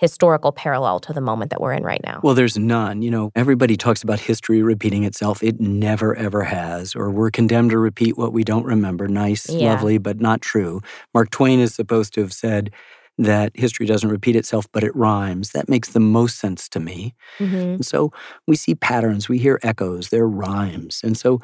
historical 0.00 0.50
parallel 0.50 0.98
to 0.98 1.12
the 1.12 1.20
moment 1.20 1.50
that 1.50 1.60
we're 1.60 1.74
in 1.74 1.82
right 1.82 2.00
now? 2.02 2.20
Well, 2.22 2.34
there's 2.34 2.56
none. 2.56 3.02
You 3.02 3.10
know, 3.10 3.30
everybody 3.36 3.76
talks 3.76 4.02
about 4.02 4.18
history 4.18 4.62
repeating 4.62 5.04
itself. 5.04 5.42
It 5.42 5.60
never, 5.60 6.16
ever 6.16 6.42
has. 6.42 6.96
Or 6.96 7.10
we're 7.10 7.30
condemned 7.30 7.70
to 7.70 7.78
repeat 7.78 8.16
what 8.16 8.32
we 8.32 8.42
don't 8.42 8.64
remember. 8.64 9.06
Nice, 9.06 9.48
yeah. 9.50 9.72
lovely, 9.72 9.98
but 9.98 10.18
not 10.18 10.40
true. 10.40 10.80
Mark 11.12 11.30
Twain 11.30 11.60
is 11.60 11.74
supposed 11.74 12.14
to 12.14 12.22
have 12.22 12.32
said, 12.32 12.72
that 13.18 13.52
history 13.54 13.84
doesn't 13.84 14.08
repeat 14.08 14.34
itself, 14.34 14.66
but 14.72 14.82
it 14.82 14.96
rhymes. 14.96 15.50
That 15.50 15.68
makes 15.68 15.90
the 15.90 16.00
most 16.00 16.38
sense 16.38 16.70
to 16.70 16.80
me. 16.80 17.14
Mm-hmm. 17.38 17.56
And 17.56 17.84
so 17.84 18.12
we 18.46 18.56
see 18.56 18.74
patterns, 18.74 19.28
we 19.28 19.36
hear 19.36 19.60
echoes, 19.62 20.08
they're 20.08 20.26
rhymes. 20.26 21.02
And 21.04 21.18
so 21.18 21.38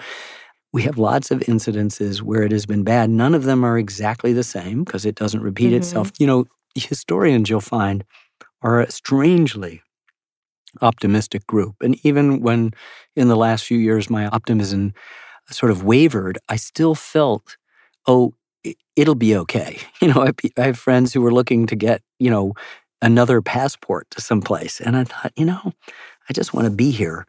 we 0.73 0.83
have 0.83 0.97
lots 0.97 1.31
of 1.31 1.41
incidences 1.41 2.23
where 2.23 2.43
it 2.43 2.53
has 2.53 2.65
been 2.65 2.83
bad. 2.83 3.11
None 3.11 3.35
of 3.35 3.45
them 3.45 3.63
are 3.63 3.77
exactly 3.77 4.33
the 4.33 4.43
same 4.43 4.85
because 4.85 5.05
it 5.05 5.17
doesn't 5.17 5.43
repeat 5.43 5.67
mm-hmm. 5.67 5.77
itself. 5.77 6.13
You 6.19 6.27
know, 6.27 6.45
historians 6.75 7.51
you'll 7.51 7.61
find 7.61 8.05
are 8.67 8.81
a 8.81 8.91
strangely 8.91 9.81
optimistic 10.83 11.47
group. 11.47 11.77
And 11.81 11.97
even 12.05 12.41
when 12.41 12.73
in 13.15 13.29
the 13.29 13.37
last 13.37 13.65
few 13.65 13.79
years 13.79 14.11
my 14.11 14.27
optimism 14.27 14.93
sort 15.51 15.71
of 15.71 15.85
wavered, 15.85 16.37
I 16.49 16.57
still 16.57 16.97
felt, 16.97 17.57
oh, 18.09 18.35
it'll 18.97 19.15
be 19.15 19.37
okay. 19.37 19.79
You 20.03 20.13
know, 20.13 20.27
I, 20.57 20.63
have 20.63 20.79
friends 20.79 21.13
who 21.13 21.21
were 21.23 21.33
looking 21.33 21.67
to 21.69 21.77
get, 21.77 22.03
you 22.19 22.29
know, 22.29 22.55
another 23.01 23.41
passport 23.41 24.11
to 24.11 24.21
some 24.21 24.43
place. 24.43 24.81
And 24.81 24.97
I 24.97 25.05
thought, 25.05 25.33
you 25.37 25.45
know, 25.45 25.73
I 26.29 26.33
just 26.33 26.53
want 26.53 26.67
to 26.67 26.71
be 26.71 26.91
here 26.91 27.25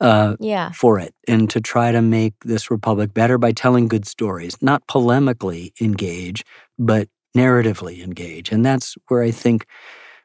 uh, 0.00 0.36
yeah. 0.38 0.70
for 0.72 0.98
it 0.98 1.14
and 1.26 1.48
to 1.50 1.60
try 1.60 1.92
to 1.92 2.02
make 2.02 2.34
this 2.44 2.70
republic 2.70 3.14
better 3.14 3.38
by 3.38 3.52
telling 3.52 3.88
good 3.88 4.06
stories, 4.06 4.60
not 4.60 4.86
polemically 4.86 5.72
engage, 5.80 6.44
but 6.78 7.08
narratively 7.34 8.04
engage. 8.04 8.52
And 8.52 8.66
that's 8.66 8.96
where 9.08 9.22
I 9.22 9.30
think 9.30 9.66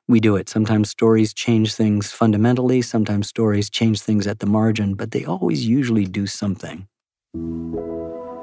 we 0.10 0.19
do 0.19 0.36
it. 0.36 0.50
Sometimes 0.50 0.89
stories 0.89 1.34
change 1.34 1.76
things 1.76 2.12
fundamentally, 2.12 2.82
sometimes 2.82 3.28
stories 3.28 3.69
change 3.69 4.02
things 4.02 4.26
at 4.26 4.39
the 4.39 4.48
margin, 4.48 4.95
but 4.95 5.12
they 5.12 5.24
always 5.24 5.67
usually 5.67 6.06
do 6.06 6.26
something. 6.26 6.88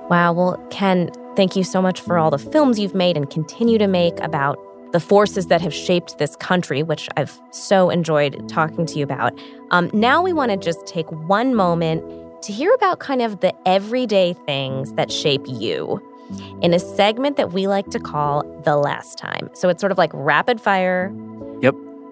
Wow. 0.09 0.33
Well, 0.33 0.65
Ken, 0.71 1.11
thank 1.35 1.57
you 1.57 1.65
so 1.65 1.83
much 1.83 2.01
for 2.01 2.17
all 2.19 2.31
the 2.31 2.39
films 2.39 2.79
you've 2.79 2.95
made 2.95 3.17
and 3.17 3.29
continue 3.29 3.79
to 3.79 3.89
make 3.89 4.19
about 4.21 4.57
the 4.93 5.01
forces 5.01 5.49
that 5.49 5.61
have 5.61 5.75
shaped 5.75 6.19
this 6.19 6.37
country, 6.37 6.85
which 6.85 7.09
I've 7.17 7.39
so 7.51 7.91
enjoyed 7.91 8.49
talking 8.49 8.87
to 8.87 8.99
you 8.99 9.03
about. 9.03 9.37
Um, 9.73 9.91
now 9.93 10.23
we 10.23 10.33
want 10.33 10.53
to 10.53 10.57
just 10.57 10.87
take 10.87 11.11
one 11.11 11.57
moment 11.57 12.05
to 12.43 12.53
hear 12.53 12.73
about 12.75 13.01
kind 13.01 13.21
of 13.21 13.41
the 13.41 13.53
everyday 13.67 14.35
things 14.47 14.93
that 14.93 15.11
shape 15.11 15.43
you 15.47 16.01
in 16.63 16.73
a 16.73 16.79
segment 16.79 17.37
that 17.37 17.53
we 17.53 17.67
like 17.67 17.89
to 17.91 17.99
call 17.99 18.43
The 18.65 18.77
Last 18.77 19.19
Time. 19.19 19.51
So 19.55 19.69
it's 19.69 19.81
sort 19.81 19.93
of 19.93 19.99
like 19.99 20.11
rapid 20.15 20.61
fire. 20.61 21.13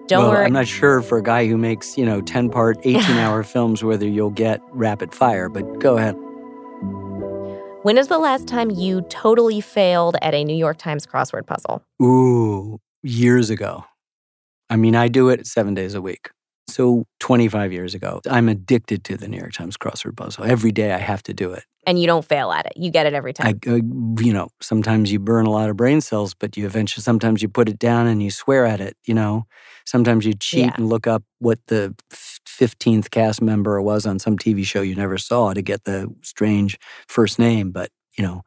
Don't 0.07 0.23
well, 0.23 0.31
worry. 0.31 0.45
I'm 0.45 0.53
not 0.53 0.67
sure 0.67 1.01
for 1.01 1.17
a 1.17 1.23
guy 1.23 1.47
who 1.47 1.57
makes, 1.57 1.97
you 1.97 2.05
know, 2.05 2.21
10 2.21 2.49
part, 2.49 2.77
18 2.83 2.99
hour 3.17 3.43
films 3.43 3.83
whether 3.83 4.07
you'll 4.07 4.29
get 4.29 4.61
rapid 4.71 5.13
fire, 5.13 5.49
but 5.49 5.79
go 5.79 5.97
ahead. 5.97 6.15
When 7.83 7.97
is 7.97 8.07
the 8.07 8.17
last 8.17 8.47
time 8.47 8.71
you 8.71 9.01
totally 9.09 9.61
failed 9.61 10.15
at 10.21 10.33
a 10.33 10.43
New 10.43 10.55
York 10.55 10.77
Times 10.77 11.05
crossword 11.05 11.45
puzzle? 11.45 11.83
Ooh, 12.01 12.79
years 13.03 13.49
ago. 13.49 13.85
I 14.69 14.75
mean, 14.75 14.95
I 14.95 15.07
do 15.07 15.29
it 15.29 15.45
seven 15.45 15.75
days 15.75 15.93
a 15.93 16.01
week. 16.01 16.29
So 16.67 17.05
25 17.19 17.71
years 17.71 17.93
ago, 17.93 18.21
I'm 18.27 18.49
addicted 18.49 19.03
to 19.03 19.17
the 19.17 19.27
New 19.27 19.37
York 19.37 19.53
Times 19.53 19.77
crossword 19.77 20.17
puzzle. 20.17 20.45
Every 20.45 20.71
day 20.71 20.93
I 20.93 20.97
have 20.97 21.21
to 21.23 21.33
do 21.33 21.53
it. 21.53 21.63
And 21.85 21.99
you 21.99 22.07
don't 22.07 22.25
fail 22.25 22.51
at 22.51 22.65
it. 22.65 22.73
You 22.75 22.89
get 22.89 23.05
it 23.05 23.13
every 23.13 23.33
time. 23.33 23.59
I, 23.65 23.69
uh, 23.69 23.75
you 24.19 24.33
know, 24.33 24.49
sometimes 24.61 25.11
you 25.11 25.19
burn 25.19 25.45
a 25.45 25.51
lot 25.51 25.69
of 25.69 25.77
brain 25.77 26.01
cells, 26.01 26.33
but 26.33 26.57
you 26.57 26.65
eventually, 26.65 27.03
sometimes 27.03 27.41
you 27.41 27.49
put 27.49 27.69
it 27.69 27.77
down 27.77 28.07
and 28.07 28.21
you 28.23 28.31
swear 28.31 28.65
at 28.65 28.81
it, 28.81 28.97
you 29.05 29.13
know. 29.13 29.45
Sometimes 29.85 30.25
you 30.25 30.33
cheat 30.33 30.65
yeah. 30.65 30.73
and 30.75 30.89
look 30.89 31.05
up 31.05 31.23
what 31.39 31.59
the 31.67 31.95
15th 32.11 33.11
cast 33.11 33.41
member 33.41 33.81
was 33.81 34.05
on 34.05 34.17
some 34.17 34.37
TV 34.37 34.65
show 34.65 34.81
you 34.81 34.95
never 34.95 35.17
saw 35.17 35.53
to 35.53 35.61
get 35.61 35.83
the 35.83 36.11
strange 36.21 36.79
first 37.07 37.37
name. 37.37 37.71
But, 37.71 37.91
you 38.17 38.23
know, 38.23 38.41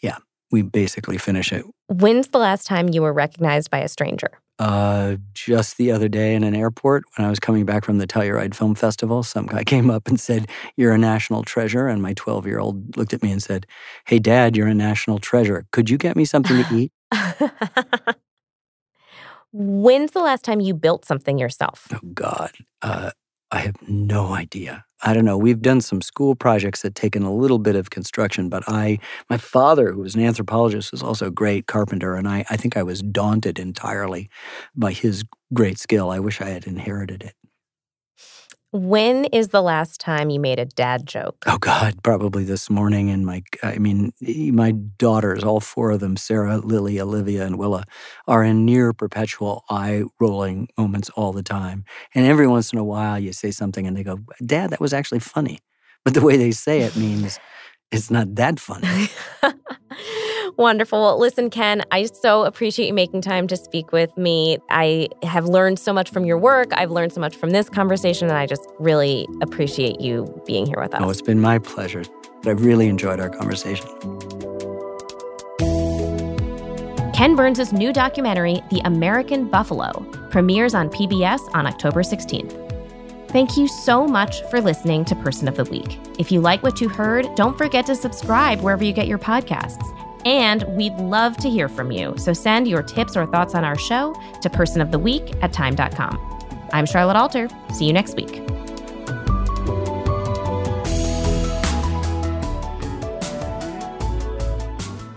yeah, 0.00 0.16
we 0.50 0.62
basically 0.62 1.18
finish 1.18 1.52
it. 1.52 1.64
When's 1.88 2.28
the 2.28 2.38
last 2.38 2.66
time 2.66 2.88
you 2.88 3.02
were 3.02 3.12
recognized 3.12 3.70
by 3.70 3.78
a 3.78 3.88
stranger? 3.88 4.30
Uh, 4.58 5.16
just 5.32 5.78
the 5.78 5.90
other 5.90 6.08
day 6.08 6.34
in 6.34 6.44
an 6.44 6.54
airport 6.54 7.04
when 7.16 7.26
I 7.26 7.30
was 7.30 7.40
coming 7.40 7.64
back 7.64 7.82
from 7.82 7.96
the 7.96 8.06
Telluride 8.06 8.54
Film 8.54 8.74
Festival, 8.74 9.22
some 9.22 9.46
guy 9.46 9.64
came 9.72 9.90
up 9.90 10.06
and 10.06 10.20
said, 10.20 10.50
You're 10.76 10.92
a 10.92 10.98
national 10.98 11.44
treasure. 11.44 11.88
And 11.88 12.02
my 12.02 12.12
12 12.12 12.46
year 12.46 12.58
old 12.58 12.96
looked 12.96 13.14
at 13.14 13.22
me 13.22 13.32
and 13.32 13.42
said, 13.42 13.66
Hey, 14.06 14.18
dad, 14.18 14.56
you're 14.56 14.66
a 14.66 14.74
national 14.74 15.18
treasure. 15.18 15.64
Could 15.72 15.88
you 15.88 15.96
get 15.96 16.14
me 16.14 16.26
something 16.26 16.62
to 16.62 16.74
eat? 16.74 16.92
When's 19.52 20.10
the 20.12 20.20
last 20.20 20.44
time 20.44 20.60
you 20.60 20.74
built 20.74 21.06
something 21.06 21.38
yourself? 21.38 21.88
Oh, 21.92 21.98
God. 22.12 22.52
Uh, 22.82 23.12
I 23.50 23.60
have 23.60 23.76
no 23.88 24.34
idea. 24.34 24.84
I 25.02 25.14
don't 25.14 25.24
know. 25.24 25.38
We've 25.38 25.60
done 25.62 25.80
some 25.80 26.02
school 26.02 26.34
projects 26.34 26.82
that 26.82 26.94
taken 26.94 27.22
a 27.22 27.32
little 27.32 27.58
bit 27.58 27.74
of 27.76 27.90
construction, 27.90 28.48
but 28.48 28.62
I, 28.68 28.98
my 29.30 29.38
father, 29.38 29.92
who 29.92 30.00
was 30.02 30.14
an 30.14 30.22
anthropologist, 30.22 30.92
was 30.92 31.02
also 31.02 31.26
a 31.26 31.30
great 31.30 31.66
carpenter, 31.66 32.16
and 32.16 32.28
I, 32.28 32.44
I 32.50 32.56
think 32.56 32.76
I 32.76 32.82
was 32.82 33.00
daunted 33.02 33.58
entirely 33.58 34.28
by 34.76 34.92
his 34.92 35.24
great 35.54 35.78
skill. 35.78 36.10
I 36.10 36.18
wish 36.18 36.40
I 36.40 36.50
had 36.50 36.66
inherited 36.66 37.22
it. 37.22 37.34
When 38.72 39.24
is 39.26 39.48
the 39.48 39.62
last 39.62 40.00
time 40.00 40.30
you 40.30 40.38
made 40.38 40.60
a 40.60 40.64
dad 40.64 41.04
joke? 41.04 41.42
Oh 41.46 41.58
God, 41.58 42.00
probably 42.04 42.44
this 42.44 42.70
morning. 42.70 43.10
And 43.10 43.26
my, 43.26 43.42
I 43.64 43.78
mean, 43.78 44.12
my 44.20 44.70
daughters, 44.70 45.42
all 45.42 45.58
four 45.58 45.90
of 45.90 45.98
them, 45.98 46.16
Sarah, 46.16 46.58
Lily, 46.58 47.00
Olivia, 47.00 47.44
and 47.44 47.58
Willa, 47.58 47.84
are 48.28 48.44
in 48.44 48.64
near 48.64 48.92
perpetual 48.92 49.64
eye 49.70 50.04
rolling 50.20 50.68
moments 50.78 51.10
all 51.10 51.32
the 51.32 51.42
time. 51.42 51.84
And 52.14 52.26
every 52.26 52.46
once 52.46 52.72
in 52.72 52.78
a 52.78 52.84
while, 52.84 53.18
you 53.18 53.32
say 53.32 53.50
something, 53.50 53.88
and 53.88 53.96
they 53.96 54.04
go, 54.04 54.20
"Dad, 54.46 54.70
that 54.70 54.80
was 54.80 54.92
actually 54.92 55.18
funny," 55.20 55.58
but 56.04 56.14
the 56.14 56.22
way 56.22 56.36
they 56.36 56.52
say 56.52 56.82
it 56.82 56.94
means 56.94 57.40
it's 57.90 58.08
not 58.08 58.36
that 58.36 58.60
funny. 58.60 59.08
Wonderful. 60.56 61.00
Well, 61.00 61.18
listen, 61.18 61.50
Ken, 61.50 61.82
I 61.90 62.04
so 62.04 62.44
appreciate 62.44 62.86
you 62.86 62.94
making 62.94 63.22
time 63.22 63.46
to 63.48 63.56
speak 63.56 63.92
with 63.92 64.16
me. 64.16 64.58
I 64.70 65.08
have 65.22 65.46
learned 65.46 65.78
so 65.78 65.92
much 65.92 66.10
from 66.10 66.24
your 66.24 66.38
work. 66.38 66.68
I've 66.74 66.90
learned 66.90 67.12
so 67.12 67.20
much 67.20 67.36
from 67.36 67.50
this 67.50 67.68
conversation, 67.68 68.28
and 68.28 68.36
I 68.36 68.46
just 68.46 68.66
really 68.78 69.26
appreciate 69.42 70.00
you 70.00 70.42
being 70.46 70.66
here 70.66 70.80
with 70.80 70.94
us. 70.94 71.00
Oh, 71.02 71.10
it's 71.10 71.22
been 71.22 71.40
my 71.40 71.58
pleasure. 71.58 72.02
I've 72.46 72.64
really 72.64 72.88
enjoyed 72.88 73.20
our 73.20 73.30
conversation. 73.30 73.88
Ken 77.12 77.36
Burns' 77.36 77.72
new 77.72 77.92
documentary, 77.92 78.62
The 78.70 78.80
American 78.86 79.48
Buffalo, 79.48 79.92
premieres 80.30 80.74
on 80.74 80.88
PBS 80.88 81.40
on 81.54 81.66
October 81.66 82.02
16th. 82.02 82.70
Thank 83.28 83.56
you 83.56 83.68
so 83.68 84.06
much 84.06 84.42
for 84.44 84.60
listening 84.60 85.04
to 85.04 85.14
Person 85.16 85.46
of 85.46 85.56
the 85.56 85.64
Week. 85.64 86.00
If 86.18 86.32
you 86.32 86.40
like 86.40 86.62
what 86.62 86.80
you 86.80 86.88
heard, 86.88 87.26
don't 87.36 87.58
forget 87.58 87.84
to 87.86 87.94
subscribe 87.94 88.60
wherever 88.60 88.82
you 88.82 88.92
get 88.92 89.06
your 89.06 89.18
podcasts. 89.18 89.84
And 90.24 90.64
we'd 90.76 90.94
love 90.96 91.36
to 91.38 91.48
hear 91.48 91.68
from 91.68 91.90
you. 91.90 92.14
So 92.16 92.32
send 92.32 92.68
your 92.68 92.82
tips 92.82 93.16
or 93.16 93.26
thoughts 93.26 93.54
on 93.54 93.64
our 93.64 93.78
show 93.78 94.14
to 94.42 94.50
personoftheweek 94.50 95.42
at 95.42 95.52
time.com. 95.52 96.18
I'm 96.72 96.86
Charlotte 96.86 97.16
Alter. 97.16 97.48
See 97.72 97.86
you 97.86 97.92
next 97.92 98.16
week. 98.16 98.42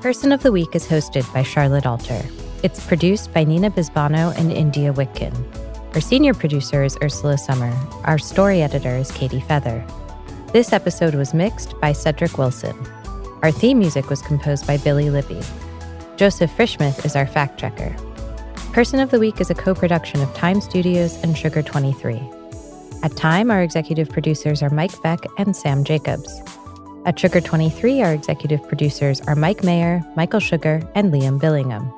Person 0.02 0.34
of 0.34 0.44
the 0.44 0.52
Week 0.52 0.76
is 0.76 0.86
hosted 0.86 1.32
by 1.34 1.44
Charlotte 1.44 1.86
Alter. 1.86 2.22
It's 2.62 2.86
produced 2.86 3.34
by 3.34 3.46
Nina 3.46 3.72
Bisbano 3.72 4.38
and 4.38 4.52
India 4.52 4.92
Whitkin. 4.92 5.34
Our 5.94 6.02
senior 6.02 6.34
producer 6.34 6.84
is 6.84 6.98
Ursula 7.02 7.38
Summer. 7.38 7.72
Our 8.04 8.18
story 8.18 8.62
editor 8.62 8.98
is 8.98 9.12
Katie 9.12 9.40
Feather. 9.40 9.86
This 10.52 10.74
episode 10.74 11.16
was 11.16 11.34
mixed 11.34 11.80
by 11.80 11.94
Cedric 11.94 12.38
Wilson. 12.38 12.76
Our 13.44 13.52
theme 13.52 13.78
music 13.78 14.10
was 14.10 14.22
composed 14.22 14.66
by 14.66 14.78
Billy 14.78 15.10
Libby. 15.10 15.42
Joseph 16.16 16.50
Frischmuth 16.56 17.06
is 17.06 17.14
our 17.18 17.28
fact 17.28 17.60
checker. 17.60 17.94
Person 18.72 19.02
of 19.02 19.12
the 19.12 19.20
Week 19.20 19.42
is 19.42 19.50
a 19.50 19.54
co 19.54 19.76
production 19.76 20.22
of 20.22 20.34
Time 20.34 20.62
Studios 20.62 21.22
and 21.24 21.38
Sugar 21.38 21.62
23. 21.62 22.22
At 23.04 23.18
Time, 23.18 23.52
our 23.52 23.62
executive 23.62 24.10
producers 24.10 24.64
are 24.64 24.70
Mike 24.70 25.00
Beck 25.02 25.20
and 25.38 25.54
Sam 25.54 25.84
Jacobs. 25.84 26.42
At 27.06 27.20
Sugar 27.20 27.42
23, 27.42 28.02
our 28.02 28.14
executive 28.14 28.66
producers 28.66 29.20
are 29.28 29.36
Mike 29.36 29.62
Mayer, 29.62 30.02
Michael 30.16 30.40
Sugar, 30.40 30.82
and 30.96 31.12
Liam 31.12 31.38
Billingham. 31.38 31.92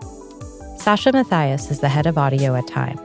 Sasha 0.82 1.12
Matthias 1.12 1.70
is 1.70 1.80
the 1.80 1.90
head 1.90 2.08
of 2.08 2.18
audio 2.18 2.56
at 2.56 2.66
Time. 2.66 3.00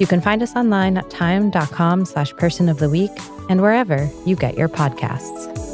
You 0.00 0.06
can 0.06 0.22
find 0.22 0.42
us 0.42 0.56
online 0.56 0.96
at 0.96 1.10
time.com 1.10 2.06
slash 2.06 2.32
person 2.36 2.70
of 2.70 2.78
the 2.78 2.88
week 2.88 3.12
and 3.50 3.60
wherever 3.60 4.08
you 4.24 4.36
get 4.36 4.56
your 4.56 4.70
podcasts. 4.70 5.71